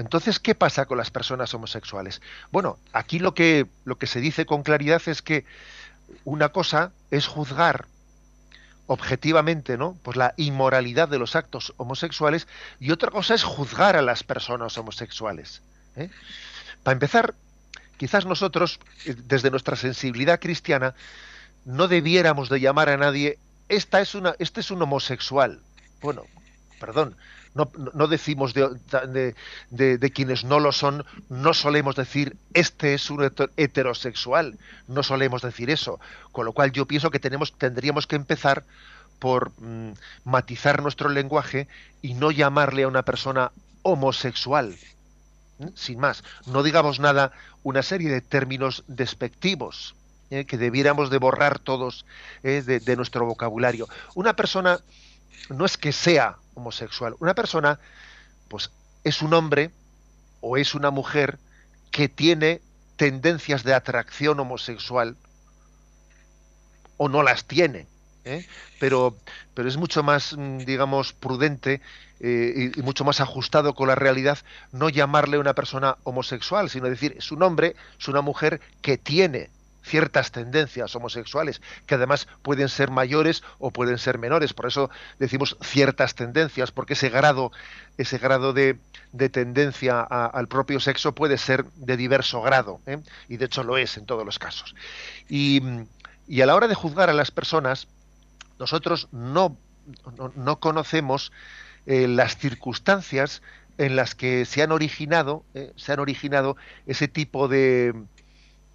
[0.00, 2.20] entonces, ¿qué pasa con las personas homosexuales?
[2.50, 5.44] Bueno, aquí lo que, lo que se dice con claridad es que
[6.24, 7.86] una cosa es juzgar
[8.86, 9.96] objetivamente, ¿no?
[10.02, 12.46] Pues la inmoralidad de los actos homosexuales
[12.80, 15.62] y otra cosa es juzgar a las personas homosexuales.
[15.96, 16.10] ¿eh?
[16.82, 17.34] Para empezar,
[17.96, 20.94] quizás nosotros, eh, desde nuestra sensibilidad cristiana,
[21.64, 25.60] no debiéramos de llamar a nadie esta es una, este es un homosexual.
[26.02, 26.24] Bueno,
[26.82, 27.14] perdón,
[27.54, 35.04] no, decimos de, quienes no lo son, no solemos decir este es un heterosexual, no
[35.04, 36.00] solemos decir eso.
[36.32, 38.64] Con lo cual yo pienso que tenemos, tendríamos que empezar
[39.20, 39.92] por mm,
[40.24, 41.68] matizar nuestro lenguaje
[42.02, 44.74] y no llamarle a una persona homosexual.
[45.76, 47.30] Sin más, no digamos nada,
[47.62, 49.94] una serie de términos despectivos
[50.30, 50.46] ¿eh?
[50.46, 52.04] que debiéramos de borrar todos
[52.42, 52.62] ¿eh?
[52.62, 53.86] de nuestro vocabulario.
[54.16, 54.80] Una persona
[55.48, 57.14] no es que sea homosexual.
[57.18, 57.78] Una persona,
[58.48, 58.70] pues,
[59.04, 59.70] es un hombre
[60.40, 61.38] o es una mujer
[61.90, 62.60] que tiene
[62.96, 65.16] tendencias de atracción homosexual
[66.96, 67.86] o no las tiene.
[68.24, 68.46] ¿eh?
[68.78, 69.16] Pero,
[69.54, 71.80] pero es mucho más, mm, digamos, prudente
[72.20, 74.38] eh, y, mucho más ajustado con la realidad
[74.70, 79.50] no llamarle una persona homosexual, sino decir, es un hombre, es una mujer que tiene
[79.82, 84.54] ciertas tendencias homosexuales, que además pueden ser mayores o pueden ser menores.
[84.54, 87.52] Por eso decimos ciertas tendencias, porque ese grado,
[87.98, 88.78] ese grado de,
[89.30, 92.98] tendencia al propio sexo puede ser de diverso grado, ¿eh?
[93.28, 94.74] y de hecho lo es en todos los casos.
[95.28, 95.62] Y,
[96.40, 97.88] a la hora de juzgar a las personas,
[98.58, 99.56] nosotros no,
[100.36, 101.32] no, conocemos
[101.86, 103.42] eh, las circunstancias
[103.78, 107.94] en las que se han originado, eh, se han originado ese tipo de,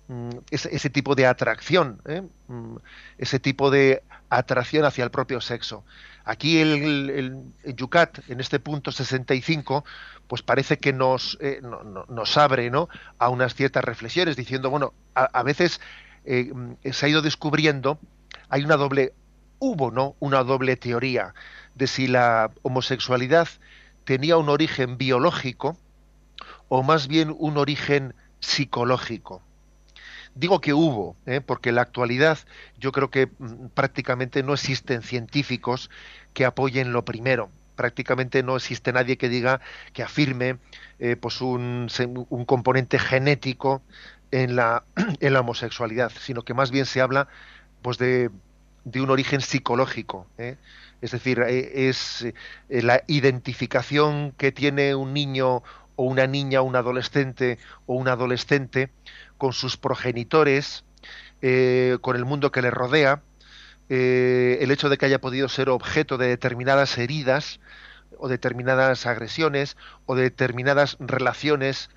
[0.09, 2.21] Mm, ese, tipo de atracción, ¿eh?
[2.47, 2.77] mm,
[3.17, 5.83] ese tipo de atracción hacia el propio sexo.
[6.23, 9.83] Aquí el, Yucat, en este punto 65,
[10.27, 12.87] pues parece que nos, eh, nos abre ¿no?
[13.19, 15.81] a unas ciertas reflexiones, diciendo, bueno, a, veces
[16.23, 17.99] eh, mm, se ha ido descubriendo,
[18.49, 19.13] hay una doble
[19.59, 21.33] hubo no una doble teoría
[21.73, 23.47] de si la homosexualidad
[24.05, 25.75] tenía un origen biológico
[26.69, 29.41] o más bien un origen psicológico.
[30.37, 31.41] Digo que hubo, ¿eh?
[31.41, 32.37] porque en la actualidad
[32.77, 35.89] yo creo que mm, prácticamente no existen científicos
[36.33, 37.49] que apoyen lo primero.
[37.75, 39.61] Prácticamente no existe nadie que diga,
[39.93, 40.59] que afirme
[40.99, 41.87] eh, pues un,
[42.29, 43.81] un, componente genético
[44.29, 44.83] en la,
[45.21, 47.27] en la homosexualidad, sino que más bien se habla
[47.81, 48.29] pues de,
[48.93, 50.27] un origen psicológico.
[50.37, 50.57] ¿eh?
[51.01, 52.25] Es decir, es
[52.69, 55.63] la identificación que tiene un niño
[55.97, 58.91] o una niña, un adolescente o un adolescente
[59.37, 60.83] con sus progenitores,
[62.01, 63.21] con el mundo que le rodea,
[63.89, 67.59] el hecho de que haya podido ser objeto de determinadas heridas
[68.17, 71.89] o determinadas agresiones o determinadas relaciones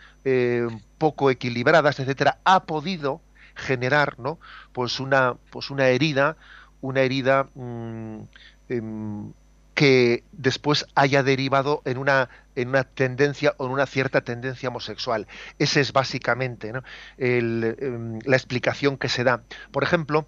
[0.98, 3.22] poco equilibradas, etcétera, ha podido
[3.55, 4.38] generar, ¿no?
[4.72, 6.37] Pues una, pues una herida,
[6.81, 8.20] una herida mm,
[8.68, 9.33] em,
[9.74, 15.26] que después haya derivado en una, en una tendencia o en una cierta tendencia homosexual.
[15.59, 16.72] Esa es básicamente
[17.18, 19.42] em, la explicación que se da.
[19.70, 20.26] Por ejemplo,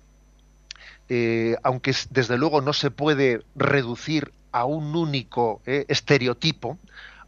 [1.09, 6.79] eh, aunque desde luego no se puede reducir a un único eh, estereotipo,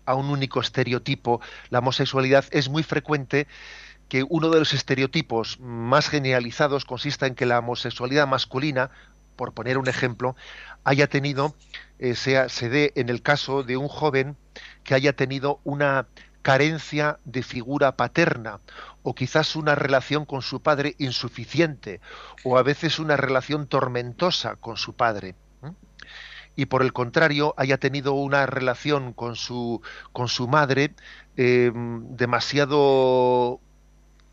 [0.06, 3.46] a un único estereotipo, la homosexualidad es muy frecuente
[4.08, 8.90] que uno de los estereotipos más generalizados consista en que la homosexualidad masculina,
[9.36, 10.36] por poner un ejemplo,
[10.84, 11.54] haya tenido,
[11.98, 14.36] eh, sea, se dé en el caso de un joven
[14.82, 16.06] que haya tenido una
[16.42, 18.60] carencia de figura paterna
[19.02, 22.00] o quizás una relación con su padre insuficiente
[22.44, 25.34] o a veces una relación tormentosa con su padre
[26.56, 29.80] y por el contrario haya tenido una relación con su
[30.12, 30.94] con su madre
[31.36, 33.60] eh, demasiado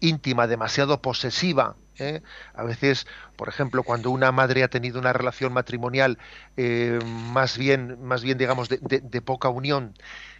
[0.02, 1.78] íntima, demasiado posesiva.
[1.98, 2.22] ¿eh?
[2.54, 6.18] A veces, por ejemplo, cuando una madre ha tenido una relación matrimonial
[6.58, 9.94] eh, más bien, más bien, digamos, de, poca unión,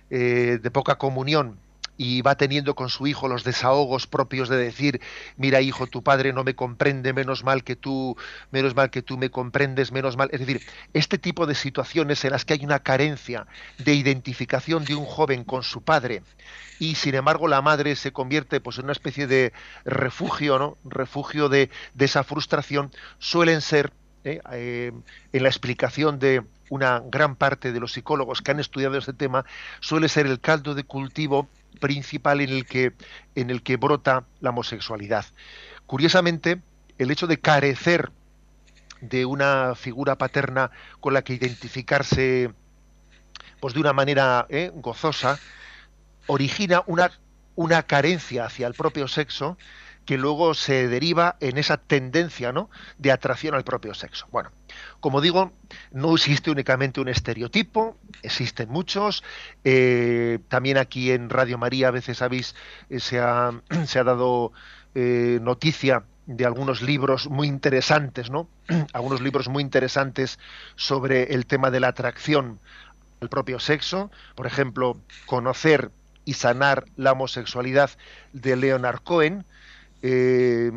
[0.10, 1.58] eh, de poca comunión,
[2.02, 5.00] y va teniendo con su hijo los desahogos propios de decir
[5.38, 8.18] mira hijo tu padre no me comprende menos mal que tú
[8.50, 10.62] menos mal que tú me comprendes menos mal es decir
[10.94, 13.46] este tipo de situaciones en las que hay una carencia
[13.78, 16.24] de identificación de un joven con su padre
[16.80, 19.54] y sin embargo la madre se convierte pues en una especie de
[19.86, 24.42] refugio no refugio de, de esa frustración suelen ser ¿eh?
[24.54, 24.92] Eh,
[25.34, 29.46] en la explicación de una gran parte de los psicólogos que han estudiado este tema
[29.82, 31.48] suele ser el caldo de cultivo
[31.80, 32.94] principal en el que
[33.36, 35.26] en el que brota la homosexualidad.
[35.86, 36.62] Curiosamente,
[36.98, 38.12] el hecho de carecer
[39.02, 42.54] de una figura paterna con la que identificarse
[43.60, 44.72] pues de una manera ¿eh?
[44.74, 45.40] gozosa
[46.28, 47.12] origina una,
[47.56, 49.58] una carencia hacia el propio sexo
[50.12, 52.70] que luego se deriva en esa tendencia ¿no?
[52.98, 54.28] de atracción al propio sexo.
[54.30, 54.52] Bueno,
[55.00, 55.54] como digo,
[55.94, 59.24] no existe únicamente un estereotipo, existen muchos.
[59.64, 62.56] Eh, también aquí en Radio María a veces habéis,
[62.90, 63.54] eh, se, ha,
[63.86, 64.52] se, ha, dado
[64.96, 68.50] eh, noticia de algunos libros muy interesantes, ¿no?
[68.92, 70.40] algunos libros muy interesantes
[70.76, 72.60] sobre el tema de la atracción
[73.22, 74.12] al propio sexo.
[74.36, 75.90] Por ejemplo, Conocer
[76.26, 77.92] y sanar la homosexualidad
[78.34, 79.46] de Leonard Cohen,
[80.02, 80.72] eh,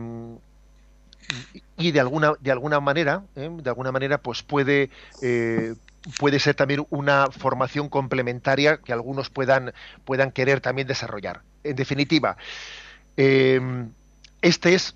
[1.77, 3.51] y de alguna de alguna manera ¿eh?
[3.51, 4.91] de alguna manera pues puede
[5.23, 5.75] eh,
[6.19, 9.73] puede ser también una formación complementaria que algunos puedan
[10.05, 12.37] puedan querer también desarrollar en definitiva
[14.45, 14.95] este es,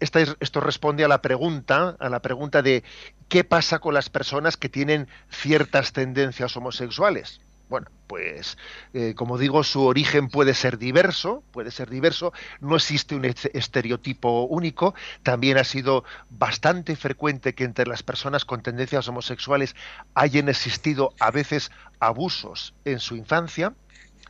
[0.00, 2.84] esto responde a la pregunta, a la pregunta de
[3.28, 7.40] qué pasa con las personas que tienen ciertas tendencias homosexuales.
[7.68, 8.58] Bueno, pues
[8.92, 14.42] eh, como digo, su origen puede ser diverso, puede ser diverso, no existe un estereotipo
[14.42, 19.74] único, también ha sido bastante frecuente que entre las personas con tendencias homosexuales
[20.14, 23.74] hayan existido a veces abusos en su infancia,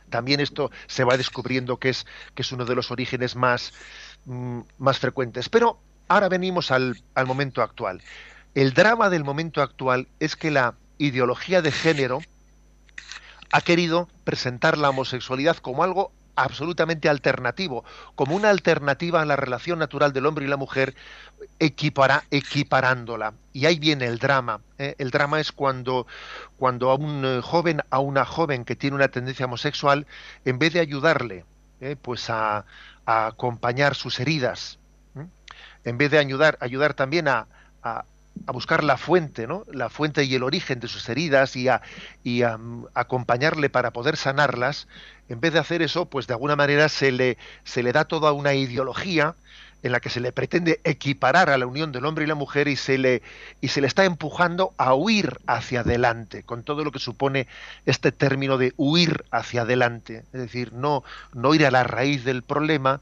[0.09, 3.73] también esto se va descubriendo que es, que es uno de los orígenes más,
[4.25, 5.49] mm, más frecuentes.
[5.49, 8.01] Pero ahora venimos al, al momento actual.
[8.53, 12.21] El drama del momento actual es que la ideología de género,
[13.55, 19.79] ha querido presentar la homosexualidad como algo absolutamente alternativo, como una alternativa a la relación
[19.79, 20.93] natural del hombre y la mujer,
[21.59, 23.33] equiparándola.
[23.53, 24.59] Y ahí viene el drama.
[24.77, 24.95] ¿eh?
[24.97, 26.05] El drama es cuando,
[26.57, 30.05] cuando a un eh, joven, a una joven que tiene una tendencia homosexual,
[30.43, 31.45] en vez de ayudarle
[31.79, 31.95] ¿eh?
[31.95, 32.65] pues a,
[33.05, 34.79] acompañar sus heridas,
[35.85, 37.47] en vez de ayudar, ayudar también a
[38.47, 39.63] buscar la fuente, ¿no?
[39.71, 41.81] La fuente y el origen de sus heridas y a,
[42.23, 44.87] y a, mm, acompañarle para poder sanarlas,
[45.29, 48.31] en vez de hacer eso, pues de alguna manera se le, se le da toda
[48.31, 49.35] una ideología
[49.83, 52.67] en la que se le pretende equiparar a la unión del hombre y la mujer
[52.67, 53.21] y se le
[53.61, 57.47] y se le está empujando a huir hacia adelante con todo lo que supone
[57.85, 62.41] este término de huir hacia adelante es decir no no ir a la raíz del
[62.41, 62.99] problema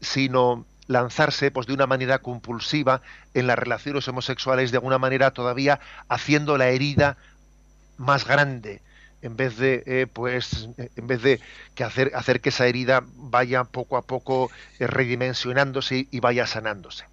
[0.00, 5.80] sino lanzarse pues de una manera compulsiva en las relaciones homosexuales de alguna manera todavía
[6.08, 7.16] haciendo la herida
[7.96, 8.82] más grande
[9.22, 11.40] en vez de eh, pues en vez de
[11.74, 17.06] que hacer hacer que esa herida vaya poco a poco eh, redimensionándose y vaya sanándose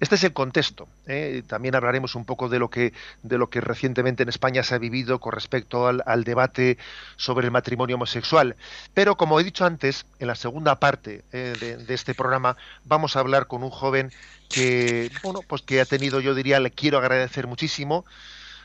[0.00, 0.88] este es el contexto.
[1.06, 1.42] ¿eh?
[1.46, 4.78] También hablaremos un poco de lo que de lo que recientemente en España se ha
[4.78, 6.78] vivido con respecto al, debate
[7.16, 8.56] sobre el matrimonio homosexual.
[8.94, 13.20] Pero como he dicho antes, en la segunda parte de, de, este programa vamos a
[13.20, 14.10] hablar con un joven
[14.48, 18.04] que bueno pues que ha tenido, yo diría, le quiero agradecer muchísimo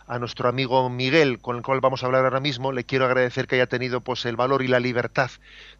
[0.09, 2.71] a nuestro amigo Miguel, con el cual vamos a hablar ahora mismo.
[2.71, 5.29] Le quiero agradecer que haya tenido pues el valor y la libertad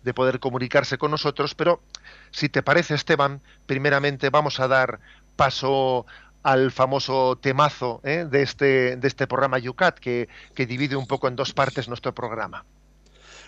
[0.04, 1.82] de poder comunicarse con nosotros, pero
[2.30, 5.00] si te parece, Esteban, primeramente vamos a dar
[5.40, 6.06] paso
[6.44, 8.28] al famoso temazo ¿eh?
[8.30, 12.14] de, este, de este programa Yucat, que, que divide un poco en dos partes nuestro
[12.14, 12.66] programa.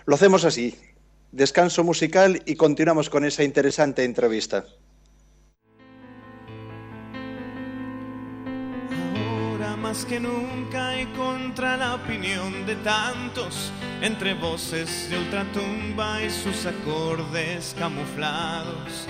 [0.06, 0.80] Lo hacemos así.
[1.34, 4.63] Descanso musical y continuamos con esa interesante entrevista.
[9.77, 16.65] más que nunca y contra la opinión de tantos, entre voces de ultratumba y sus
[16.67, 19.08] acordes camuflados.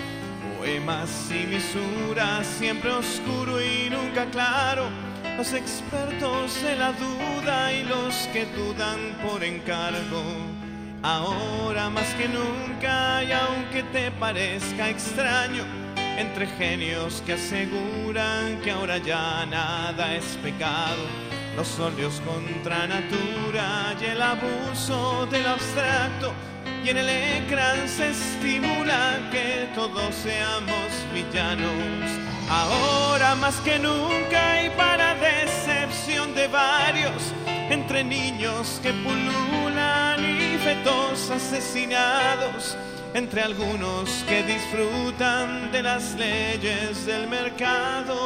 [0.61, 4.89] Poemas y lisuras, siempre oscuro y nunca claro.
[5.35, 10.21] Los expertos de la duda y los que dudan por encargo.
[11.01, 15.63] Ahora más que nunca y aunque te parezca extraño,
[16.19, 21.07] entre genios que aseguran que ahora ya nada es pecado,
[21.55, 26.31] los óleos contra natura y el abuso del abstracto,
[26.83, 32.11] y en el ecran se estimula que todos seamos villanos.
[32.49, 37.33] Ahora más que nunca y para decepción de varios,
[37.69, 42.77] entre niños que pululan y fetos asesinados,
[43.13, 48.20] entre algunos que disfrutan de las leyes del mercado.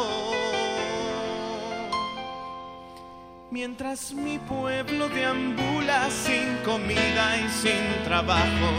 [3.56, 8.70] Mientras mi pueblo deambula sin comida y sin trabajo,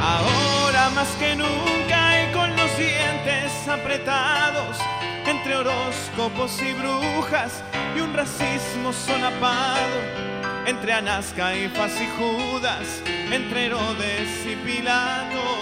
[0.00, 4.78] ahora más que nunca y con los dientes apretados,
[5.26, 7.62] entre horóscopos y brujas
[7.94, 9.98] y un racismo solapado
[10.64, 15.57] entre Anasca y Faz y Judas, entre Herodes y Pilato.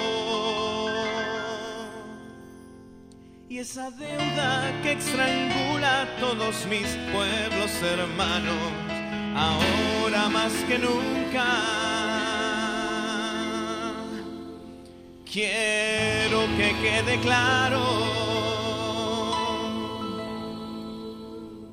[3.57, 8.55] Y esa deuda que estrangula a todos mis pueblos hermanos,
[9.35, 11.47] ahora más que nunca.
[15.25, 17.81] Quiero que quede claro,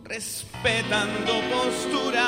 [0.06, 2.24] respetando posturas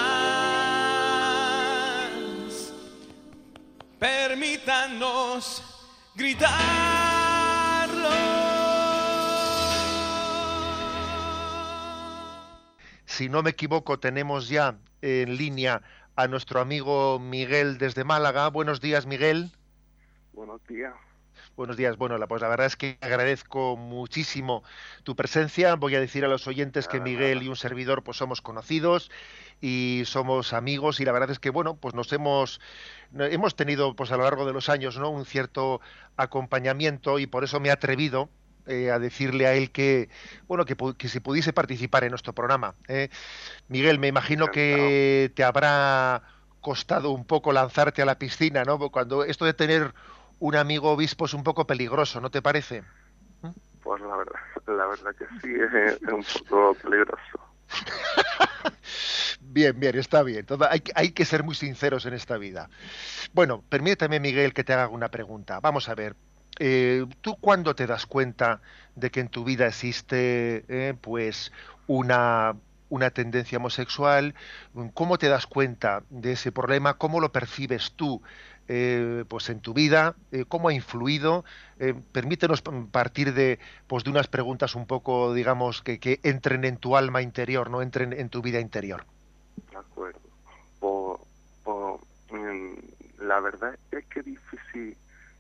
[4.00, 5.63] permítanos
[6.13, 6.76] gritarlo.
[13.15, 15.82] Si no me equivoco, tenemos ya en línea
[16.17, 18.49] a nuestro amigo Miguel desde Málaga.
[18.49, 19.54] Buenos días, Miguel.
[20.34, 20.93] Buenos días.
[21.56, 21.95] Buenos días.
[21.95, 24.63] Bueno, pues la verdad es que agradezco muchísimo
[25.04, 25.75] tu presencia.
[25.75, 29.10] Voy a decir a los oyentes que Miguel y un servidor pues somos conocidos
[29.62, 32.60] y somos amigos y la verdad es que bueno, pues nos hemos
[33.17, 35.10] hemos tenido pues a lo largo de los años, ¿no?
[35.10, 35.80] un cierto
[36.17, 38.30] acompañamiento y por eso me he atrevido
[38.67, 40.10] eh, a decirle a él que
[40.47, 42.75] bueno que, que si pudiese participar en nuestro programa.
[42.88, 43.10] ¿eh?
[43.67, 46.23] Miguel, me imagino que te habrá
[46.62, 48.80] costado un poco lanzarte a la piscina, ¿no?
[48.89, 49.93] Cuando esto de tener
[50.39, 52.84] un amigo obispo es un poco peligroso, ¿no te parece?
[53.84, 57.39] Pues la verdad, la verdad que sí, es, un poco peligroso.
[59.41, 60.45] bien, bien, está bien.
[60.69, 62.67] hay, hay, que ser muy sinceros en esta vida.
[63.34, 65.60] Bueno, permítame, Miguel, que te haga una pregunta.
[65.60, 66.15] Vamos a ver.
[66.60, 68.62] Eh, ¿Tú cuándo te das cuenta
[68.95, 71.51] de que en tu vida existe eh, pues
[71.88, 72.56] una,
[72.89, 74.36] una tendencia homosexual?
[74.93, 76.95] ¿Cómo te das cuenta de ese problema?
[76.95, 78.22] ¿Cómo lo percibes tú?
[78.68, 80.16] Eh, pues en tu vida,
[80.47, 81.45] cómo ha influido.
[82.12, 87.22] Permítenos partir de, pues de unas preguntas un poco, digamos, que, entren en tu alma
[87.22, 89.06] interior, no entren en tu vida interior.
[89.70, 90.20] De acuerdo.
[90.80, 91.20] Por,
[93.20, 94.97] la verdad es que difícil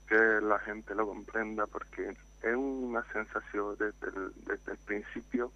[0.07, 5.51] que la gente lo comprenda porque es una sensación desde el, desde el principio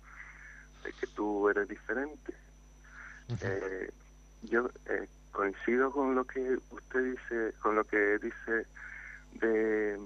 [0.83, 2.33] de que tú eres diferente.
[4.43, 4.69] yo
[5.31, 8.65] coincido con lo que usted dice, con lo que dice
[9.39, 9.97] de,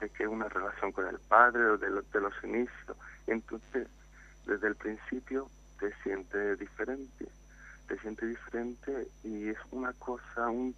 [0.00, 2.96] de que una relación con el padre o de, de los inicios.
[3.26, 3.88] Entonces,
[4.46, 7.28] desde el principio te sientes diferente,
[7.86, 10.74] te sientes diferente y es una cosa un,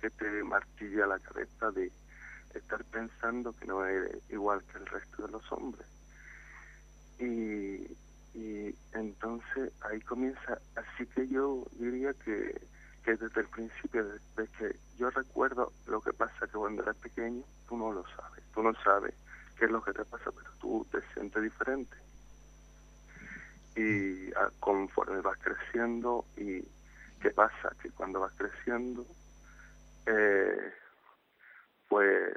[0.00, 1.90] que te martilla la cabeza de
[2.54, 5.86] estar pensando que no eres igual que el resto de los hombres.
[7.18, 7.96] Y,
[8.38, 12.60] y entonces ahí comienza, así que yo diría que,
[13.04, 17.44] que desde el principio, desde que yo recuerdo lo que pasa que cuando eres pequeño,
[17.68, 19.14] tú no lo sabes, tú no sabes
[19.58, 21.96] qué es lo que te pasa, pero tú te sientes diferente.
[23.74, 26.62] Y ah, conforme vas creciendo, y
[27.20, 29.06] qué pasa, que cuando vas creciendo,
[30.06, 30.74] eh,
[31.88, 32.36] pues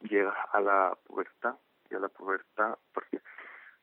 [0.00, 1.56] llegas a la pubertad,
[1.90, 3.20] y a la pubertad, porque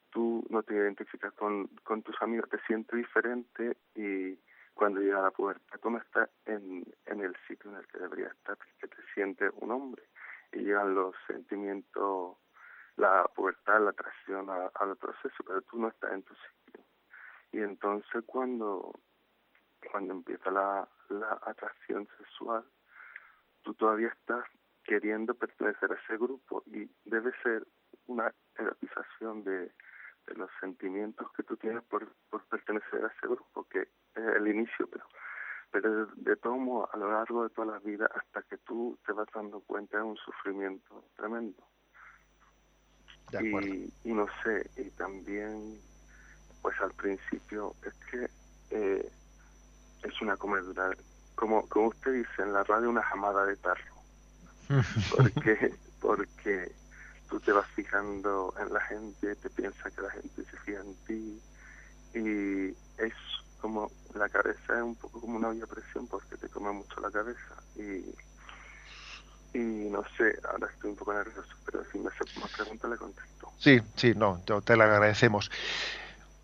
[0.09, 4.37] tú no te identificas con, con tus amigos, te sientes diferente y
[4.73, 8.31] cuando llega la pubertad tú no estás en, en el sitio en el que deberías
[8.31, 10.03] estar, que te sientes un hombre
[10.51, 12.37] y llegan los sentimientos,
[12.95, 16.83] la pubertad, la atracción al proceso, pero tú no estás en tu sitio.
[17.51, 18.99] Y entonces cuando,
[19.91, 22.65] cuando empieza la, la atracción sexual,
[23.79, 24.45] todavía estás
[24.83, 27.65] queriendo pertenecer a ese grupo y debe ser
[28.05, 29.71] una erotización de,
[30.27, 34.47] de los sentimientos que tú tienes por, por pertenecer a ese grupo, que es el
[34.47, 35.05] inicio, pero
[35.71, 39.13] pero de, todo modo a lo largo de toda la vida hasta que tú te
[39.13, 41.63] vas dando cuenta es un sufrimiento tremendo.
[43.39, 45.79] y, y no sé, y también
[46.61, 48.27] pues al principio es que
[48.71, 49.11] eh,
[50.03, 50.89] es una comedura,
[51.39, 53.95] como, como usted dice en la radio, una jamada de tarro.
[55.15, 56.71] porque porque
[57.29, 60.95] tú te vas fijando en la gente, te piensas que la gente se fija en
[61.07, 61.41] ti
[62.13, 62.67] y
[63.01, 63.13] es
[63.61, 67.11] como la cabeza es un poco como una olla presión porque te come mucho la
[67.11, 68.03] cabeza y
[69.53, 72.97] y no sé, ahora estoy un poco nervioso, pero si me hace más preguntas le
[72.97, 73.51] contesto.
[73.57, 75.49] Sí, sí, no, te la agradecemos.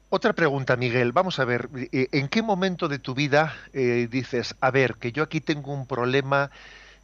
[0.09, 1.11] Otra pregunta, Miguel.
[1.11, 5.11] Vamos a ver, eh, ¿en qué momento de tu vida eh, dices, a ver, que
[5.11, 6.51] yo aquí tengo un problema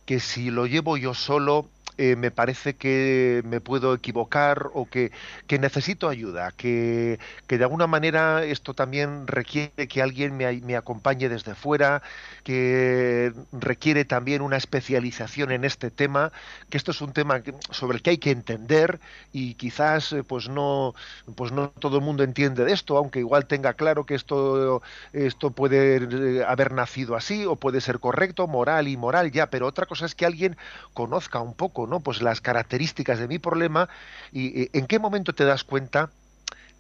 [0.06, 5.12] que si lo llevo yo solo eh, me parece que me puedo equivocar o que,
[5.48, 10.76] que necesito ayuda, que, que, de alguna manera esto también requiere que alguien me, me,
[10.76, 12.02] acompañe desde fuera,
[12.44, 16.32] que requiere también una especialización en este tema,
[16.70, 19.00] que esto es un tema sobre el que hay que entender
[19.34, 20.96] y quizás eh, pues no,
[21.36, 24.82] pues no todo el mundo entiende de esto, aunque igual tenga claro que esto,
[25.14, 29.68] esto puede eh, haber nacido así o puede ser correcto, moral y moral ya, pero
[29.68, 30.58] otra cosa es que alguien
[30.94, 32.00] conozca un poco ¿no?
[32.00, 33.90] Pues las características de mi problema
[34.32, 36.12] y, en qué momento te das cuenta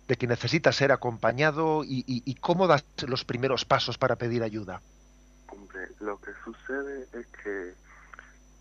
[0.08, 4.82] de que necesitas ser acompañado y, cómo das los primeros pasos para pedir ayuda.
[5.47, 7.74] Hombre, lo que sucede es que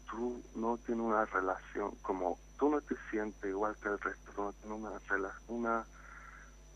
[0.08, 4.42] tú no tienes una relación, como tú no te sientes igual que el resto, tú
[4.42, 5.84] no tienes una, una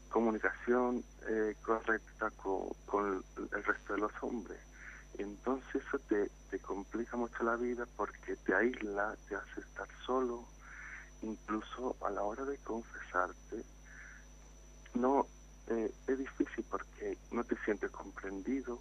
[0.08, 4.58] comunicación eh, correcta con, con el resto de los hombres.
[5.18, 10.44] Entonces eso te, te complica mucho la vida porque te aísla, te hace estar solo,
[11.22, 13.64] incluso a la hora de confesarte,
[14.94, 15.26] no
[15.68, 18.80] eh, es difícil porque no te sientes comprendido,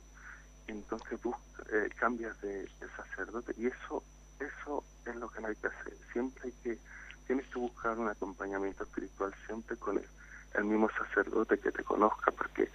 [0.68, 2.68] entonces busca, eh, cambias de,
[2.98, 3.54] sacerdote.
[3.58, 4.04] Y eso
[4.40, 5.94] eso es lo que no hay que hacer.
[6.12, 6.80] Siempre hay que
[7.28, 10.08] tienes que buscar un acompañamiento espiritual siempre con el,
[10.56, 12.70] el mismo sacerdote que te conozca porque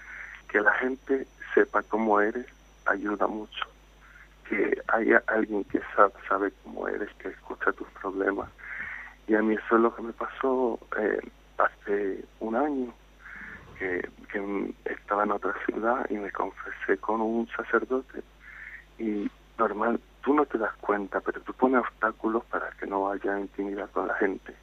[0.48, 2.46] que la gente sepa cómo eres
[2.88, 3.66] ayuda mucho.
[4.48, 8.48] Que haya alguien que sabe, sabe cómo eres, que escucha tus problemas.
[9.26, 11.20] Y a mí eso es lo que me pasó eh,
[11.58, 12.94] hace un año,
[13.78, 18.22] que, que estaba en otra ciudad y me confesé con un sacerdote.
[18.98, 23.38] Y normal, tú no te das cuenta, pero tú pones obstáculos para que no haya
[23.38, 24.54] intimidad con la gente.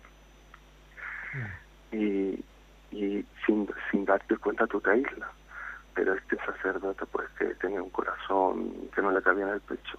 [1.34, 1.96] Mm.
[1.96, 2.44] Y,
[2.92, 5.30] y sin, sin darte cuenta tú te aíslas
[5.96, 9.98] pero este sacerdote pues que tenía un corazón que no le cabía en el pecho.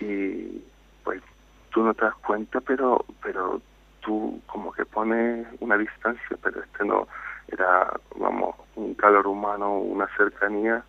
[0.00, 0.62] Y
[1.04, 1.22] pues
[1.70, 3.62] tú no te das cuenta pero pero
[4.00, 7.06] tú como que pones una distancia pero este no
[7.48, 10.84] era vamos un calor humano una cercanía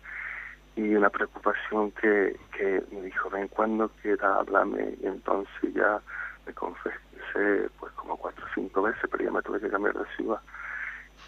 [0.76, 6.00] y una preocupación que, que me dijo ven cuando quiera hablarme y entonces ya
[6.46, 6.90] me confesé
[7.78, 10.40] pues como cuatro o cinco veces pero ya me tuve que cambiar de ciudad.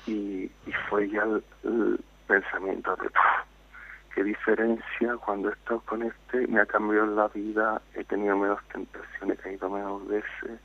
[0.07, 2.01] Y, y fue ya el
[2.31, 3.11] pensamiento de
[4.14, 8.61] qué diferencia cuando he estado con este, me ha cambiado la vida, he tenido menos
[8.72, 10.61] tentaciones, he caído menos veces.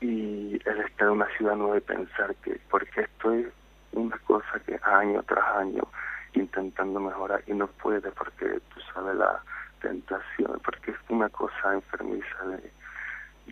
[0.00, 3.46] Y el estar en una ciudad nueva y pensar que, porque esto es
[3.92, 5.84] una cosa que año tras año
[6.32, 9.40] intentando mejorar y no puede porque tú sabes la
[9.80, 12.72] tentación, porque es una cosa enfermiza de,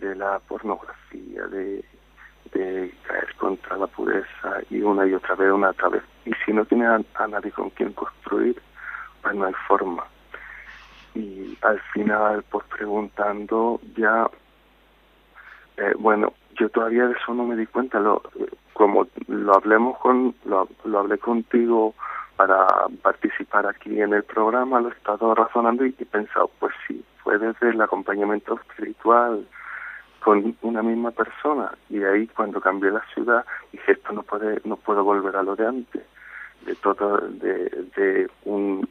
[0.01, 1.85] de la pornografía, de,
[2.53, 6.03] de caer contra la pureza y una y otra vez, una otra vez.
[6.25, 8.61] Y si no tiene a, nadie con quien construir,
[9.23, 10.05] pues no hay forma.
[11.15, 14.29] Y al final, pues preguntando, ya,
[15.77, 18.23] eh, bueno, yo todavía de eso no me di cuenta, lo,
[18.73, 21.95] como lo hablemos con, lo, lo hablé contigo
[22.37, 22.67] para
[23.03, 27.37] participar aquí en el programa, lo he estado razonando y he pensado, pues sí, fue
[27.37, 29.45] desde el acompañamiento espiritual,
[30.21, 31.73] con una misma persona.
[31.89, 35.57] Y ahí cuando cambié la ciudad dije esto no puede no puedo volver a lo
[35.57, 36.03] de antes.
[36.65, 38.89] De todo de, un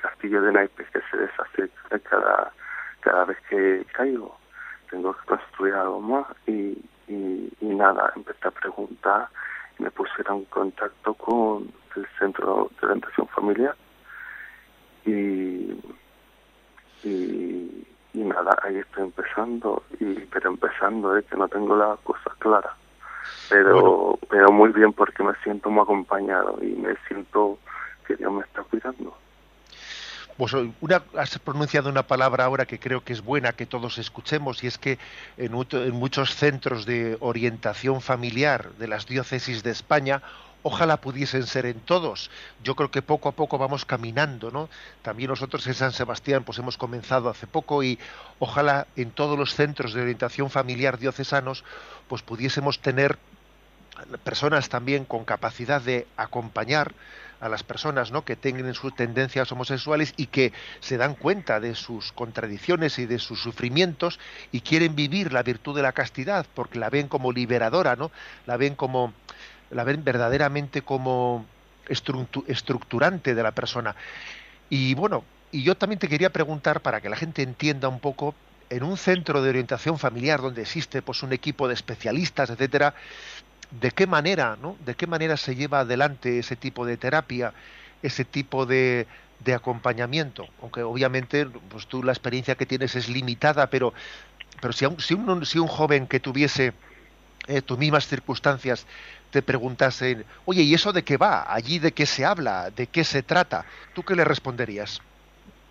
[0.00, 1.70] castillo de naipes que se deshace
[2.04, 2.52] cada
[3.00, 4.36] cada vez que caigo.
[4.90, 9.28] Tengo que construir algo más y, y, nada empecé a preguntar
[9.78, 13.76] y me pusieron en contacto con el centro de orientación familiar.
[15.04, 15.48] Y
[18.14, 22.72] y nada, ahí estoy empezando, y pero empezando, es que no tengo las cosas claras.
[23.50, 27.58] Pero, pero muy bien porque me siento muy acompañado y me siento
[28.06, 29.14] que Dios me está cuidando.
[30.36, 34.62] Pues una, has pronunciado una palabra ahora que creo que es buena que todos escuchemos
[34.62, 34.98] y es que
[35.36, 40.22] en, en muchos centros de orientación familiar de las diócesis de España
[40.62, 42.30] ojalá pudiesen ser en todos.
[42.62, 44.68] Yo creo que poco a poco vamos caminando, ¿no?
[45.02, 47.98] También nosotros en San Sebastián pues hemos comenzado hace poco y
[48.38, 51.64] ojalá en todos los centros de orientación familiar diocesanos
[52.08, 53.18] pues pudiésemos tener
[54.24, 56.92] personas también con capacidad de acompañar
[57.40, 58.24] a las personas ¿no?
[58.24, 63.18] que tengan sus tendencias homosexuales y que se dan cuenta de sus contradicciones y de
[63.18, 64.18] sus sufrimientos
[64.52, 68.10] y quieren vivir la virtud de la castidad porque la ven como liberadora, ¿no?
[68.46, 69.12] La ven como
[69.70, 71.46] la ven verdaderamente como
[71.88, 73.96] estructurante de la persona.
[74.70, 78.34] Y bueno, y yo también te quería preguntar para que la gente entienda un poco
[78.70, 82.94] en un centro de orientación familiar donde existe pues un equipo de especialistas, etcétera,
[83.70, 84.76] de qué manera, ¿no?
[84.84, 87.54] De qué manera se lleva adelante ese tipo de terapia,
[88.02, 89.06] ese tipo de,
[89.40, 93.94] de acompañamiento, aunque obviamente pues tú la experiencia que tienes es limitada, pero
[94.60, 96.72] pero si, un, si, un, si un joven que tuviese
[97.46, 98.86] eh, tus mismas circunstancias
[99.30, 101.52] te preguntasen, oye, ¿y eso de qué va?
[101.52, 102.70] ¿Allí de qué se habla?
[102.70, 103.64] ¿De qué se trata?
[103.94, 105.00] ¿Tú qué le responderías?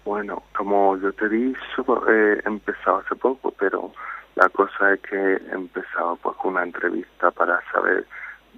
[0.05, 1.59] Bueno, como yo te dije,
[2.07, 3.91] he empezado hace poco, pero
[4.35, 8.05] la cosa es que he empezado pues, con una entrevista para saber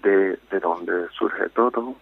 [0.04, 1.95] de, de dónde surge todo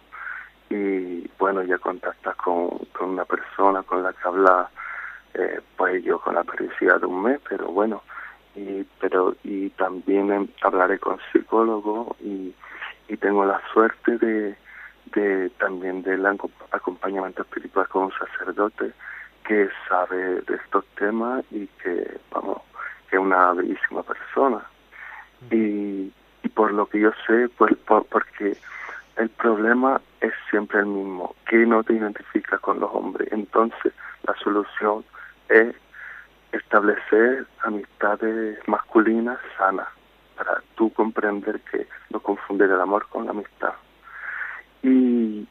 [0.70, 4.68] y bueno, ya contactas con, con una persona con la que habla,
[5.34, 8.02] eh, pues yo con la periodicidad de un mes, pero bueno,
[8.54, 12.54] y pero y también hablaré con psicólogo y
[13.08, 14.56] y tengo la suerte de,
[15.14, 16.24] de también del
[16.70, 18.92] acompañamiento espiritual con un sacerdote
[19.46, 22.58] que sabe de estos temas y que, vamos,
[23.08, 24.62] que es una bellísima persona.
[25.50, 28.56] Y, y por lo que yo sé, pues porque
[29.16, 33.28] el problema es siempre el mismo, que no te identifica con los hombres.
[33.32, 33.92] Entonces,
[34.24, 35.04] la solución
[35.48, 35.74] es
[36.52, 39.88] establecer amistades masculinas sanas
[40.48, 43.74] para tú comprender que no confundir el amor con la amistad.
[44.82, 45.46] Y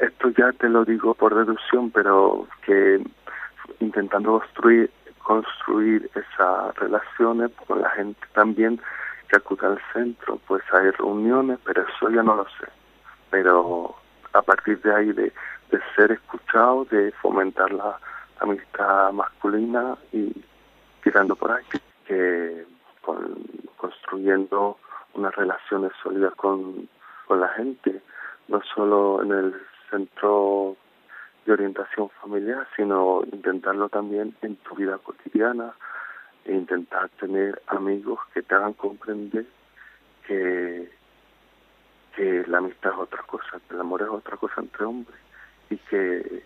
[0.00, 3.02] esto ya te lo digo por deducción, pero que
[3.80, 4.90] intentando construir
[5.22, 8.80] construir esas relaciones con la gente también
[9.28, 12.66] que acude al centro, pues hay reuniones, pero eso ya no lo sé.
[13.30, 13.94] Pero
[14.32, 15.32] a partir de ahí de,
[15.70, 17.98] de ser escuchado, de fomentar la
[18.40, 20.34] amistad masculina y
[21.04, 21.64] tirando por ahí,
[22.04, 22.66] que
[23.02, 23.36] con,
[23.76, 24.78] construyendo
[25.14, 26.88] unas relaciones sólidas con,
[27.26, 28.00] con la gente,
[28.48, 29.54] no solo en el
[29.90, 30.76] centro
[31.44, 35.74] de orientación familiar, sino intentarlo también en tu vida cotidiana
[36.44, 39.46] e intentar tener amigos que te hagan comprender
[40.26, 40.90] que,
[42.16, 45.18] que la amistad es otra cosa, que el amor es otra cosa entre hombres
[45.70, 46.44] y que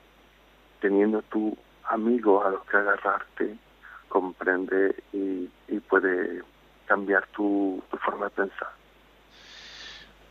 [0.81, 3.57] teniendo tu amigos a los que agarrarte,
[4.09, 5.49] comprende y,
[5.89, 6.43] puede
[6.87, 8.69] cambiar tu, forma de pensar.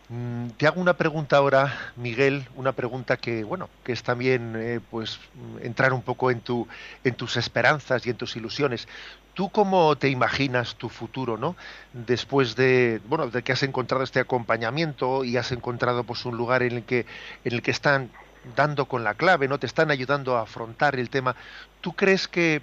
[0.09, 4.81] Mm, te hago una pregunta ahora, Miguel, una pregunta que, bueno, que es también, eh,
[4.91, 5.19] pues,
[5.61, 6.67] entrar un poco en tu,
[7.03, 8.87] en tus esperanzas y en tus ilusiones.
[9.33, 11.55] ¿Tú cómo te imaginas tu futuro, no?
[11.93, 16.63] Después de, bueno, de que has encontrado este acompañamiento y has encontrado, pues, un lugar
[16.63, 17.05] en el que,
[17.43, 18.09] en el que están
[18.55, 21.35] dando con la clave, no te están ayudando a afrontar el tema.
[21.81, 22.61] ¿Tú crees que,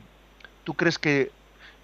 [0.64, 1.30] tú crees que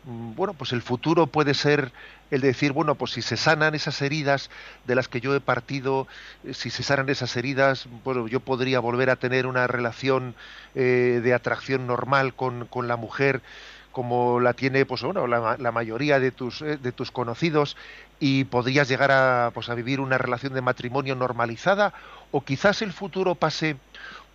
[0.05, 1.93] Mm, bueno, pues el futuro puede ser
[2.31, 4.51] el de decir, bueno, pues si se sanan esas heridas
[4.87, 6.07] de las que yo he partido,
[6.45, 10.35] eh, si se sanan esas heridas, bueno, yo podría volver a tener una relación
[10.75, 13.43] eh, de atracción normal con, con, la mujer
[13.93, 17.77] como la tiene pues bueno, la, mayoría de tus, eh, de tus conocidos
[18.21, 21.93] y podrías llegar a, pues, a vivir una relación de matrimonio normalizada
[22.31, 23.77] o quizás el futuro pase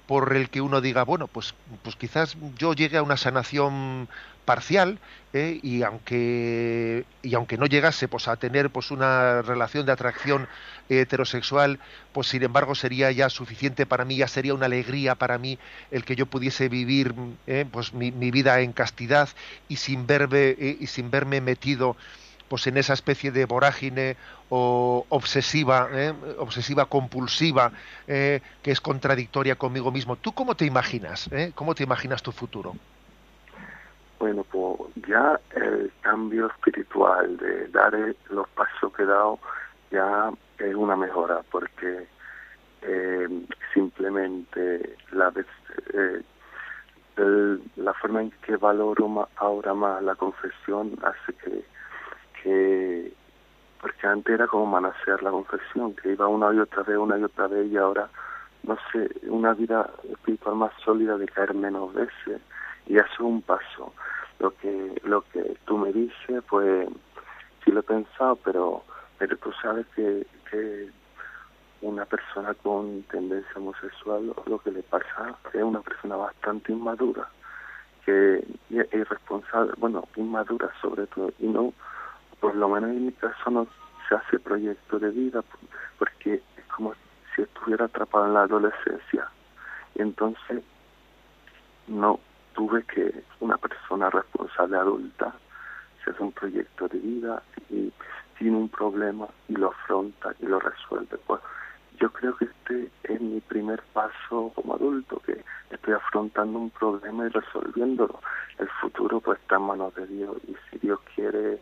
[0.07, 4.07] por el que uno diga, bueno, pues, pues quizás yo llegue a una sanación
[4.43, 4.99] parcial
[5.33, 5.59] ¿eh?
[5.63, 10.47] y aunque y aunque no llegase pues a tener pues una relación de atracción
[10.89, 11.79] heterosexual
[12.11, 15.57] pues sin embargo sería ya suficiente para mí ya sería una alegría para mí
[15.91, 17.13] el que yo pudiese vivir
[17.47, 17.65] ¿eh?
[17.71, 19.29] pues mi, vida en castidad
[19.67, 20.77] y sin verme ¿eh?
[20.79, 21.95] y sin verme metido
[22.47, 24.15] pues en esa especie de vorágine
[24.49, 26.13] o obsesiva, ¿eh?
[26.37, 27.71] obsesiva compulsiva,
[28.07, 28.41] ¿eh?
[28.61, 30.15] que es contradictoria conmigo mismo.
[30.15, 31.27] ¿Tú cómo te imaginas?
[31.31, 31.51] ¿eh?
[31.55, 32.75] ¿Cómo te imaginas tu futuro?
[34.19, 37.93] Bueno, pues ya el cambio espiritual de dar
[38.29, 39.39] los pasos que he dado
[39.91, 42.07] ya es una mejora, porque
[43.73, 45.47] simplemente la vez,
[47.77, 51.63] la forma en que valoro ahora más la confesión hace que
[52.43, 53.13] que
[53.83, 57.23] porque antes era como manasear la confesión, que iba una y otra vez, una y
[57.23, 58.07] otra vez, y ahora,
[58.63, 62.41] no sé, una vida espiritual más sólida de caer menos veces,
[62.87, 63.93] y es un paso.
[64.39, 66.87] Lo que, lo que tú me dices, pues,
[67.63, 68.83] sí lo he pensado, pero,
[69.17, 70.89] pero tú sabes que, que
[71.81, 77.27] una persona con tendencia homosexual, lo que le pasa es una persona bastante inmadura,
[78.05, 78.37] que
[78.69, 81.73] es irresponsable, bueno, inmadura sobre todo, y no
[82.43, 83.67] por lo menos en mi caso no
[84.09, 85.41] se hace proyecto de vida
[85.97, 86.93] porque es como
[87.33, 89.29] si estuviera atrapado en la adolescencia.
[89.95, 90.61] Y entonces
[91.87, 92.19] no
[92.53, 95.33] tuve que una persona responsable adulta
[96.03, 97.93] se hace un proyecto de vida y
[98.37, 101.17] tiene un problema y lo afronta y lo resuelve.
[101.25, 101.39] Pues
[101.97, 107.25] yo creo que este es mi primer paso como adulto que estoy afrontando un problema
[107.25, 108.19] y resolviéndolo.
[108.57, 111.61] El futuro pues está en manos de Dios y si Dios quiere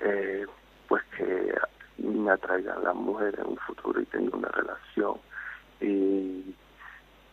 [0.00, 0.46] eh,
[0.88, 1.54] pues que
[1.98, 5.16] me atraiga a la mujer en un futuro y tenga una relación
[5.80, 6.54] y,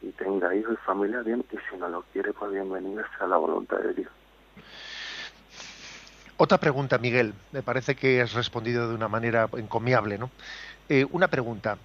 [0.01, 3.38] y tenga hijos y familia bien y si no lo quiere pues bienvenida sea la
[3.38, 4.12] voluntad de Dios.
[6.38, 7.36] Otra pregunta, Miguel.
[7.51, 10.32] Me parece que has respondido de una manera encomiable, ¿no?
[10.89, 11.78] Eh, una pregunta.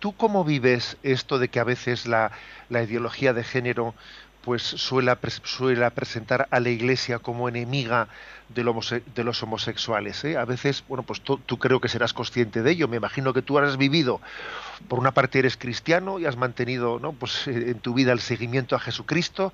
[0.00, 2.32] ¿Tú cómo vives esto de que a veces la,
[2.68, 3.94] la ideología de género
[4.42, 8.08] pues suele, suele presentar a la Iglesia como enemiga
[8.54, 10.24] de, los homosexuales.
[10.24, 10.36] ¿eh?
[10.36, 12.88] A veces, bueno, pues tú, creo que serás consciente de ello.
[12.88, 14.20] Me imagino que tú has vivido,
[14.88, 17.12] por una parte eres cristiano y has mantenido, ¿no?
[17.12, 19.52] Pues eh, en tu vida el seguimiento a Jesucristo,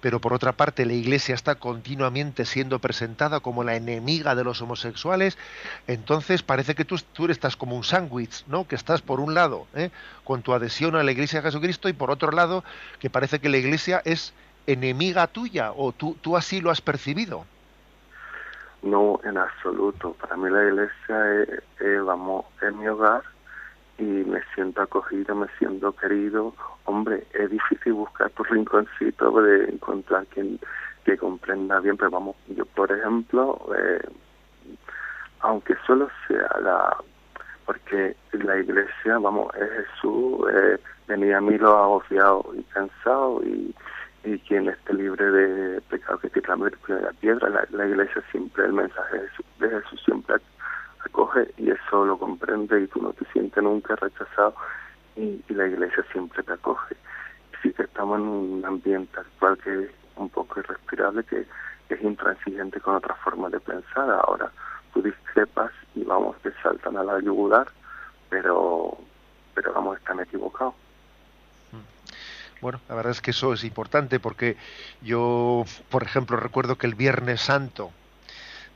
[0.00, 4.62] pero por otra parte la Iglesia está continuamente siendo presentada como la enemiga de los
[4.62, 5.38] homosexuales.
[5.86, 8.66] Entonces parece que tú, tú estás como un sándwich, ¿no?
[8.66, 9.90] Que estás por un lado ¿eh?
[10.24, 12.64] con tu adhesión a la Iglesia de Jesucristo y por otro lado
[13.00, 14.32] que parece que la Iglesia es
[14.68, 17.44] enemiga tuya o tú, así lo has percibido.
[18.82, 20.12] No, en absoluto.
[20.20, 21.42] Para mí la iglesia
[21.80, 23.22] es, vamos, es mi hogar
[23.98, 26.54] y me siento acogido, me siento querido.
[26.84, 30.58] Hombre, es difícil buscar tu rinconcito de encontrar quien
[31.04, 34.06] que comprenda bien, pero vamos, yo por ejemplo, eh,
[35.40, 36.96] aunque solo sea la,
[37.64, 43.74] porque la iglesia, vamos, es Jesús, eh, venía a mí lo agobiado y cansado y
[44.24, 47.48] y quien esté libre de pecado que tire la piedra.
[47.48, 49.18] La, la, iglesia siempre, el mensaje
[49.58, 50.36] de Jesús, siempre
[51.04, 54.54] acoge y eso lo comprende y tú no te sientes nunca rechazado
[55.16, 56.96] y, la iglesia siempre te acoge.
[57.62, 61.46] Sí que estamos en un ambiente actual que es un poco irrespirable, que,
[61.88, 64.10] es intransigente con otra forma de pensar.
[64.10, 64.52] Ahora
[64.92, 67.66] tú discrepas y vamos, te saltan a la yugular,
[68.28, 68.98] pero,
[69.54, 70.74] pero vamos, están equivocados.
[72.60, 74.56] Bueno, la verdad es que eso es importante porque
[75.00, 77.90] yo, por ejemplo, recuerdo que el Viernes Santo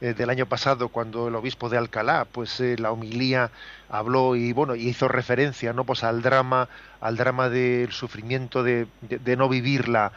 [0.03, 3.53] eh, del año pasado, cuando el obispo de Alcalá, pues eh, la homilía
[3.89, 6.69] habló y bueno, y hizo referencia, no, pues al drama,
[7.01, 10.11] al drama del sufrimiento de, de, no vivir la,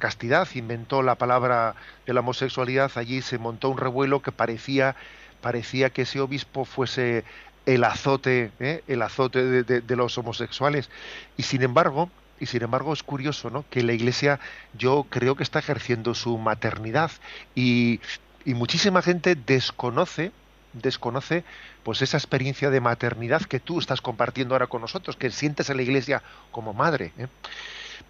[0.00, 4.96] castidad, inventó la palabra de la homosexualidad, allí se montó un revuelo que parecía,
[5.40, 7.22] parecía que ese obispo fuese
[7.64, 8.82] el azote, ¿eh?
[8.88, 10.90] el azote de, de los homosexuales,
[11.36, 12.10] y sin embargo
[12.40, 13.64] y sin embargo es curioso, ¿no?
[13.68, 14.38] Que la Iglesia,
[14.76, 17.10] yo creo que está ejerciendo su maternidad.
[17.56, 18.00] Y,
[18.48, 20.32] y muchísima gente desconoce
[20.72, 21.44] desconoce
[21.82, 25.74] pues esa experiencia de maternidad que tú estás compartiendo ahora con nosotros, que sientes a
[25.74, 27.12] la Iglesia como madre.
[27.18, 27.26] ¿eh?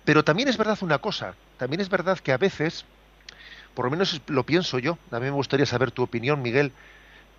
[0.05, 2.85] Pero también es verdad una cosa, también es verdad que a veces,
[3.75, 6.71] por lo menos lo pienso yo, mí me gustaría saber tu opinión, Miguel,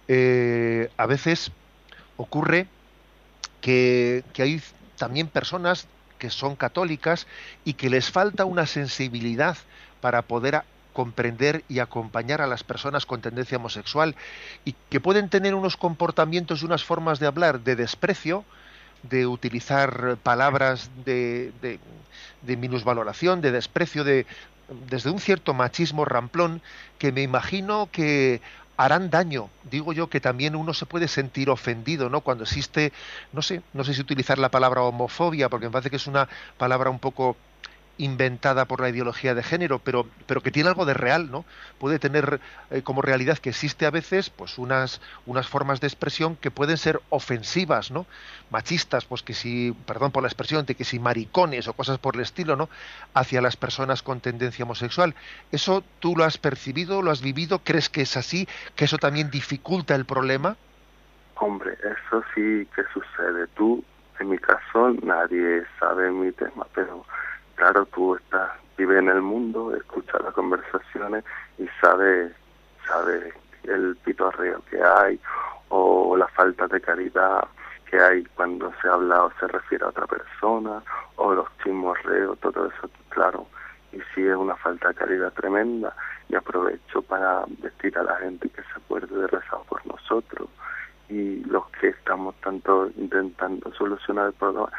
[0.10, 1.54] eh, a veces
[2.18, 2.68] ocurre
[3.62, 4.62] que, que hay
[4.97, 5.88] también personas
[6.18, 7.28] que son católicas
[7.64, 9.58] y que les falta una sensibilidad
[10.02, 10.64] para poder
[11.00, 14.18] comprender y acompañar a las personas con tendencia homosexual
[14.66, 18.43] y que pueden tener unos comportamientos y unas formas de hablar de desprecio,
[19.04, 21.80] de utilizar palabras de, de,
[22.41, 24.26] de minusvaloración, de desprecio, de,
[24.89, 26.62] desde un cierto machismo ramplón
[26.97, 28.41] que me imagino que
[28.76, 29.50] harán daño.
[29.72, 32.20] Digo yo que también uno se puede sentir ofendido, ¿no?
[32.20, 32.91] Cuando existe,
[33.32, 36.28] no sé, no sé si utilizar la palabra homofobia, porque me parece que es una
[36.58, 37.38] palabra un poco
[38.00, 41.45] inventada por la ideología de género, pero, pero que tiene algo de real, ¿no?
[41.78, 42.39] Puede tener
[42.72, 46.78] eh, como realidad que existe a veces, pues unas, unas formas de expresión que pueden
[46.78, 48.06] ser ofensivas, ¿no?
[48.50, 52.16] Machistas, pues que si, perdón por la expresión, de que si maricones o cosas por
[52.16, 52.70] el estilo, ¿no?
[53.14, 55.14] Hacia las personas con tendencia homosexual.
[55.52, 57.60] ¿Eso tú lo has percibido, lo has vivido?
[57.60, 58.47] ¿Crees que es así?
[58.78, 60.56] ¿Que eso también dificulta el problema?
[61.36, 63.47] Hombre, eso sí que sucede.
[63.56, 63.84] Tú,
[64.22, 67.06] en mi caso, nadie sabe mi tema, pero
[67.60, 71.26] claro, tú estás, vive en el mundo, escuchas las conversaciones
[71.57, 72.32] y sabes
[72.88, 73.34] sabe
[73.64, 75.20] el pitorreo que hay
[75.68, 77.45] o la falta de caridad
[77.86, 80.82] que hay cuando se habla o se refiere a otra persona
[81.18, 83.45] o los chismorreos, todo eso, claro.
[83.91, 85.93] Y sí es una falta de caridad tremenda
[86.30, 90.47] y aprovecho para decir a la gente que se acuerde de rezar por nosotros
[91.10, 94.72] y los que estamos tanto intentando solucionar el problema,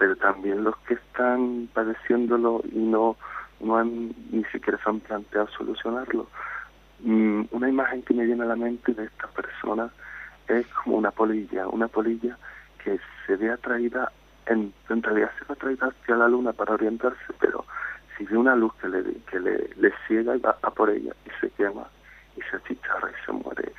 [0.00, 3.18] pero también los que están padeciéndolo y no,
[3.60, 6.26] no han ni siquiera se han planteado solucionarlo.
[7.00, 9.90] Mm, una imagen que me viene a la mente de esta persona
[10.48, 12.38] es como una polilla, una polilla
[12.82, 14.10] que se ve atraída,
[14.46, 17.66] en, en realidad se ve atraída hacia la luna para orientarse, pero
[18.16, 21.12] si ve una luz que le, que le, le ciega y va a por ella
[21.26, 21.86] y se quema
[22.38, 23.70] y se achicharra y se muere.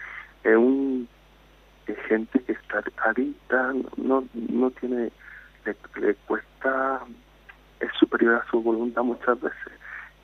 [0.44, 1.10] Es un
[1.88, 5.12] es gente que está adicta, no, no tiene
[5.66, 7.02] le, cuesta,
[7.80, 9.74] es superior a su voluntad muchas veces.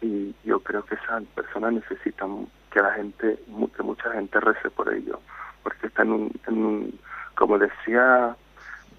[0.02, 3.40] Y yo creo que esas personas necesitan que la gente,
[3.76, 5.20] que mucha gente rece por ello,
[5.64, 7.00] porque está en un, en un
[7.36, 8.36] como decía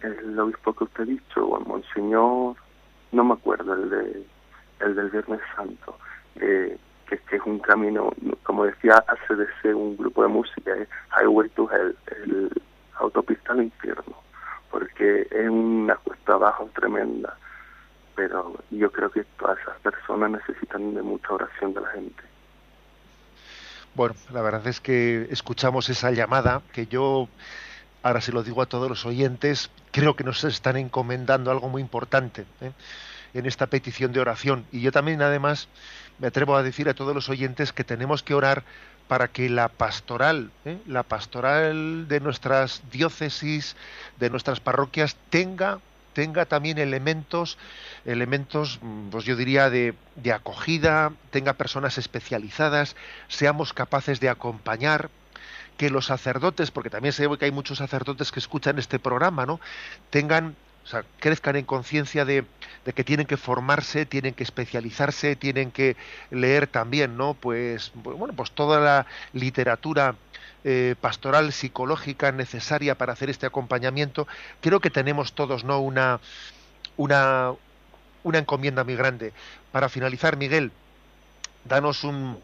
[0.00, 2.56] el obispo que usted ha dicho, o el monseñor,
[3.12, 4.26] no me acuerdo, el de
[4.80, 5.98] el del Viernes Santo,
[6.36, 6.78] eh,
[7.08, 8.12] que, que es un camino,
[8.44, 10.88] como decía ACDC, un grupo de música, es
[11.20, 12.50] Highway to Hell, el
[13.00, 14.27] autopista al infierno
[14.70, 17.36] porque es una cuesta abajo tremenda,
[18.14, 22.22] pero yo creo que todas esas personas necesitan de mucha oración de la gente.
[23.94, 27.28] Bueno, la verdad es que escuchamos esa llamada que yo,
[28.02, 31.82] ahora se lo digo a todos los oyentes, creo que nos están encomendando algo muy
[31.82, 32.72] importante ¿eh?
[33.38, 34.66] En esta petición de oración.
[34.72, 35.68] Y yo también, además,
[36.18, 38.64] me atrevo a decir a todos los oyentes que tenemos que orar
[39.06, 40.78] para que la pastoral, ¿eh?
[40.86, 43.76] la pastoral de nuestras diócesis,
[44.18, 45.78] de nuestras parroquias, tenga,
[46.12, 47.56] tenga también elementos,
[48.04, 52.96] elementos, mm, pues yo diría, de, de acogida, tenga personas especializadas,
[53.28, 55.08] seamos capaces de acompañar,
[55.78, 59.60] que los sacerdotes, porque también ve que hay muchos sacerdotes que escuchan este programa, ¿no?
[60.10, 60.56] tengan
[60.88, 62.46] o sea, crezcan en conciencia de,
[62.94, 65.98] que tienen que formarse, tienen que especializarse, tienen que
[66.30, 67.34] leer también, ¿no?
[67.34, 70.14] Pues, bueno, pues toda la literatura
[70.64, 74.26] eh, pastoral psicológica necesaria para hacer este acompañamiento.
[74.62, 75.78] Creo que tenemos todos, ¿no?
[75.78, 76.20] Una,
[76.96, 77.52] una,
[78.22, 79.34] una encomienda muy grande.
[79.72, 80.72] Para finalizar, Miguel,
[81.66, 82.38] danos un,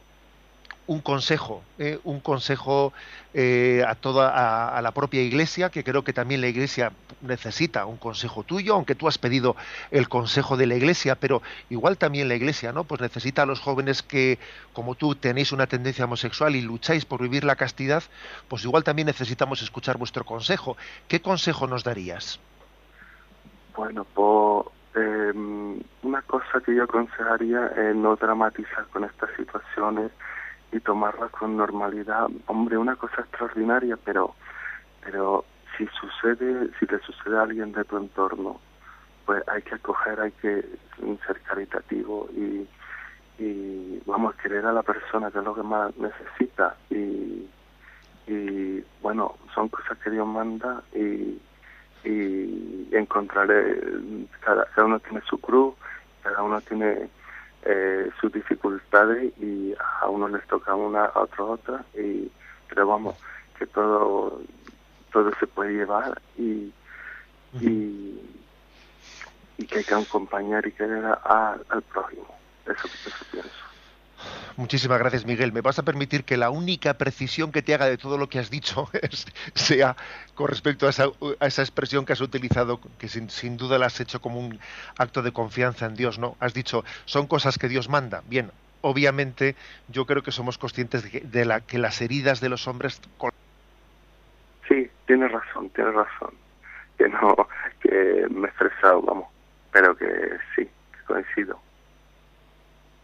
[0.86, 2.92] un consejo, eh, un consejo
[3.32, 7.96] eh, a toda a, la propia Iglesia, que creo que también la Iglesia necesita un
[7.96, 9.56] consejo tuyo, aunque tú has pedido
[9.90, 12.84] el consejo de la Iglesia, pero igual también la Iglesia, ¿no?
[12.84, 14.38] Pues necesita a los jóvenes que,
[14.72, 18.02] como tú, tenéis una tendencia homosexual y lucháis por vivir la castidad,
[18.48, 20.76] pues igual también necesitamos escuchar vuestro consejo.
[21.08, 22.38] ¿Qué consejo nos darías?
[23.74, 24.66] Bueno, pues
[26.02, 30.12] una cosa que yo aconsejaría es no dramatizar con estas situaciones
[30.74, 32.28] y tomarla con normalidad.
[32.46, 34.34] Hombre, una cosa extraordinaria, pero,
[35.04, 35.44] pero
[35.78, 38.60] si sucede, si le sucede a alguien de tu entorno,
[39.24, 40.64] pues hay que acoger, hay que
[41.26, 42.68] ser caritativo y,
[44.06, 47.48] vamos a querer a la persona que es lo que más necesita y,
[48.28, 51.40] y bueno, son cosas que Dios manda y,
[52.04, 53.80] y encontraré,
[54.40, 55.74] cada, cada uno tiene su cruz,
[56.22, 57.08] cada uno tiene
[57.64, 62.30] eh, sus dificultades y a unos les toca una, a otros otra, y,
[62.68, 63.16] pero vamos,
[63.58, 64.40] que todo,
[65.12, 66.72] todo se puede llevar y,
[67.60, 68.20] y,
[69.66, 72.36] que hay que acompañar y querer al prójimo.
[72.66, 73.73] Eso, eso pienso.
[74.56, 75.52] Muchísimas gracias, Miguel.
[75.52, 78.38] Me vas a permitir que la única precisión que te haga de todo lo que
[78.38, 78.88] has dicho
[79.54, 79.96] sea
[80.34, 81.06] con respecto a esa,
[81.40, 84.58] esa, expresión que has utilizado, que sin, sin, duda la has hecho como un
[84.98, 86.36] acto de confianza en Dios, ¿no?
[86.40, 88.22] Has dicho, son cosas que Dios manda.
[88.26, 88.50] Bien,
[88.84, 89.56] obviamente
[89.88, 93.00] yo creo que somos conscientes de que, de la, que las heridas de los hombres...
[94.68, 96.34] Sí, tiene razón, tiene razón.
[96.96, 97.34] Que no,
[97.80, 99.28] que me he expresado, vamos,
[99.72, 100.06] pero que
[100.54, 101.58] sí, que coincido.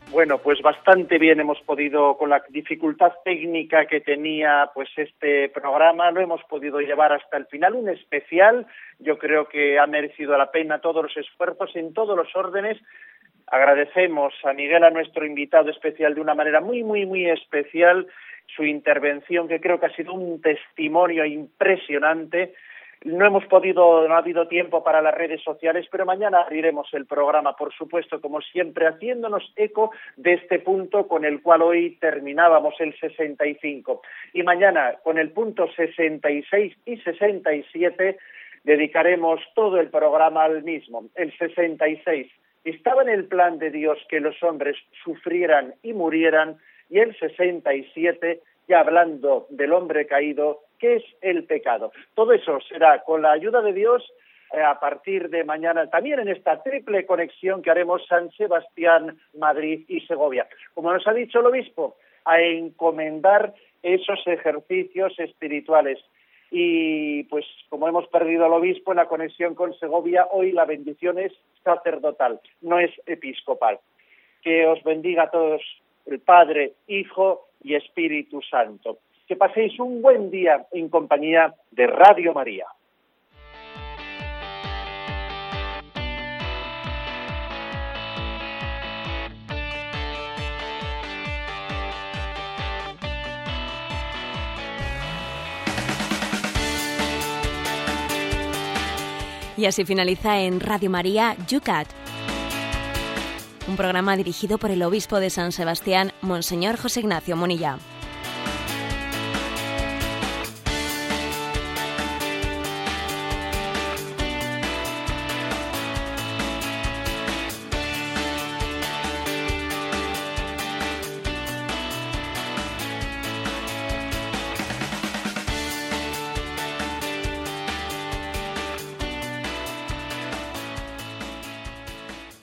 [0.08, 6.10] Bueno, pues bastante bien hemos podido, con la dificultad técnica que tenía pues este programa,
[6.10, 8.66] lo hemos podido llevar hasta el final, un especial,
[8.98, 12.76] yo creo que ha merecido la pena todos los esfuerzos en todos los órdenes.
[13.46, 18.08] Agradecemos a Miguel, a nuestro invitado especial, de una manera muy, muy, muy especial,
[18.54, 22.54] su intervención, que creo que ha sido un testimonio impresionante
[23.04, 27.06] no hemos podido, no ha habido tiempo para las redes sociales, pero mañana abriremos el
[27.06, 32.74] programa, por supuesto, como siempre, haciéndonos eco de este punto con el cual hoy terminábamos
[32.78, 34.02] el 65.
[34.34, 38.18] Y mañana, con el punto 66 y 67,
[38.64, 41.04] dedicaremos todo el programa al mismo.
[41.14, 42.30] El 66
[42.64, 46.58] estaba en el plan de Dios que los hombres sufrieran y murieran,
[46.90, 51.92] y el 67, ya hablando del hombre caído, qué es el pecado.
[52.14, 54.02] Todo eso será con la ayuda de Dios
[54.52, 59.84] eh, a partir de mañana, también en esta triple conexión que haremos San Sebastián, Madrid
[59.86, 60.48] y Segovia.
[60.74, 65.98] Como nos ha dicho el obispo, a encomendar esos ejercicios espirituales.
[66.50, 71.18] Y pues como hemos perdido al obispo en la conexión con Segovia, hoy la bendición
[71.18, 73.78] es sacerdotal, no es episcopal.
[74.42, 75.62] Que os bendiga a todos
[76.06, 78.98] el Padre, Hijo y Espíritu Santo
[79.30, 82.66] que paséis un buen día en compañía de Radio María.
[99.56, 101.86] Y así finaliza en Radio María Yucat,
[103.68, 107.78] un programa dirigido por el obispo de San Sebastián, Monseñor José Ignacio Monilla.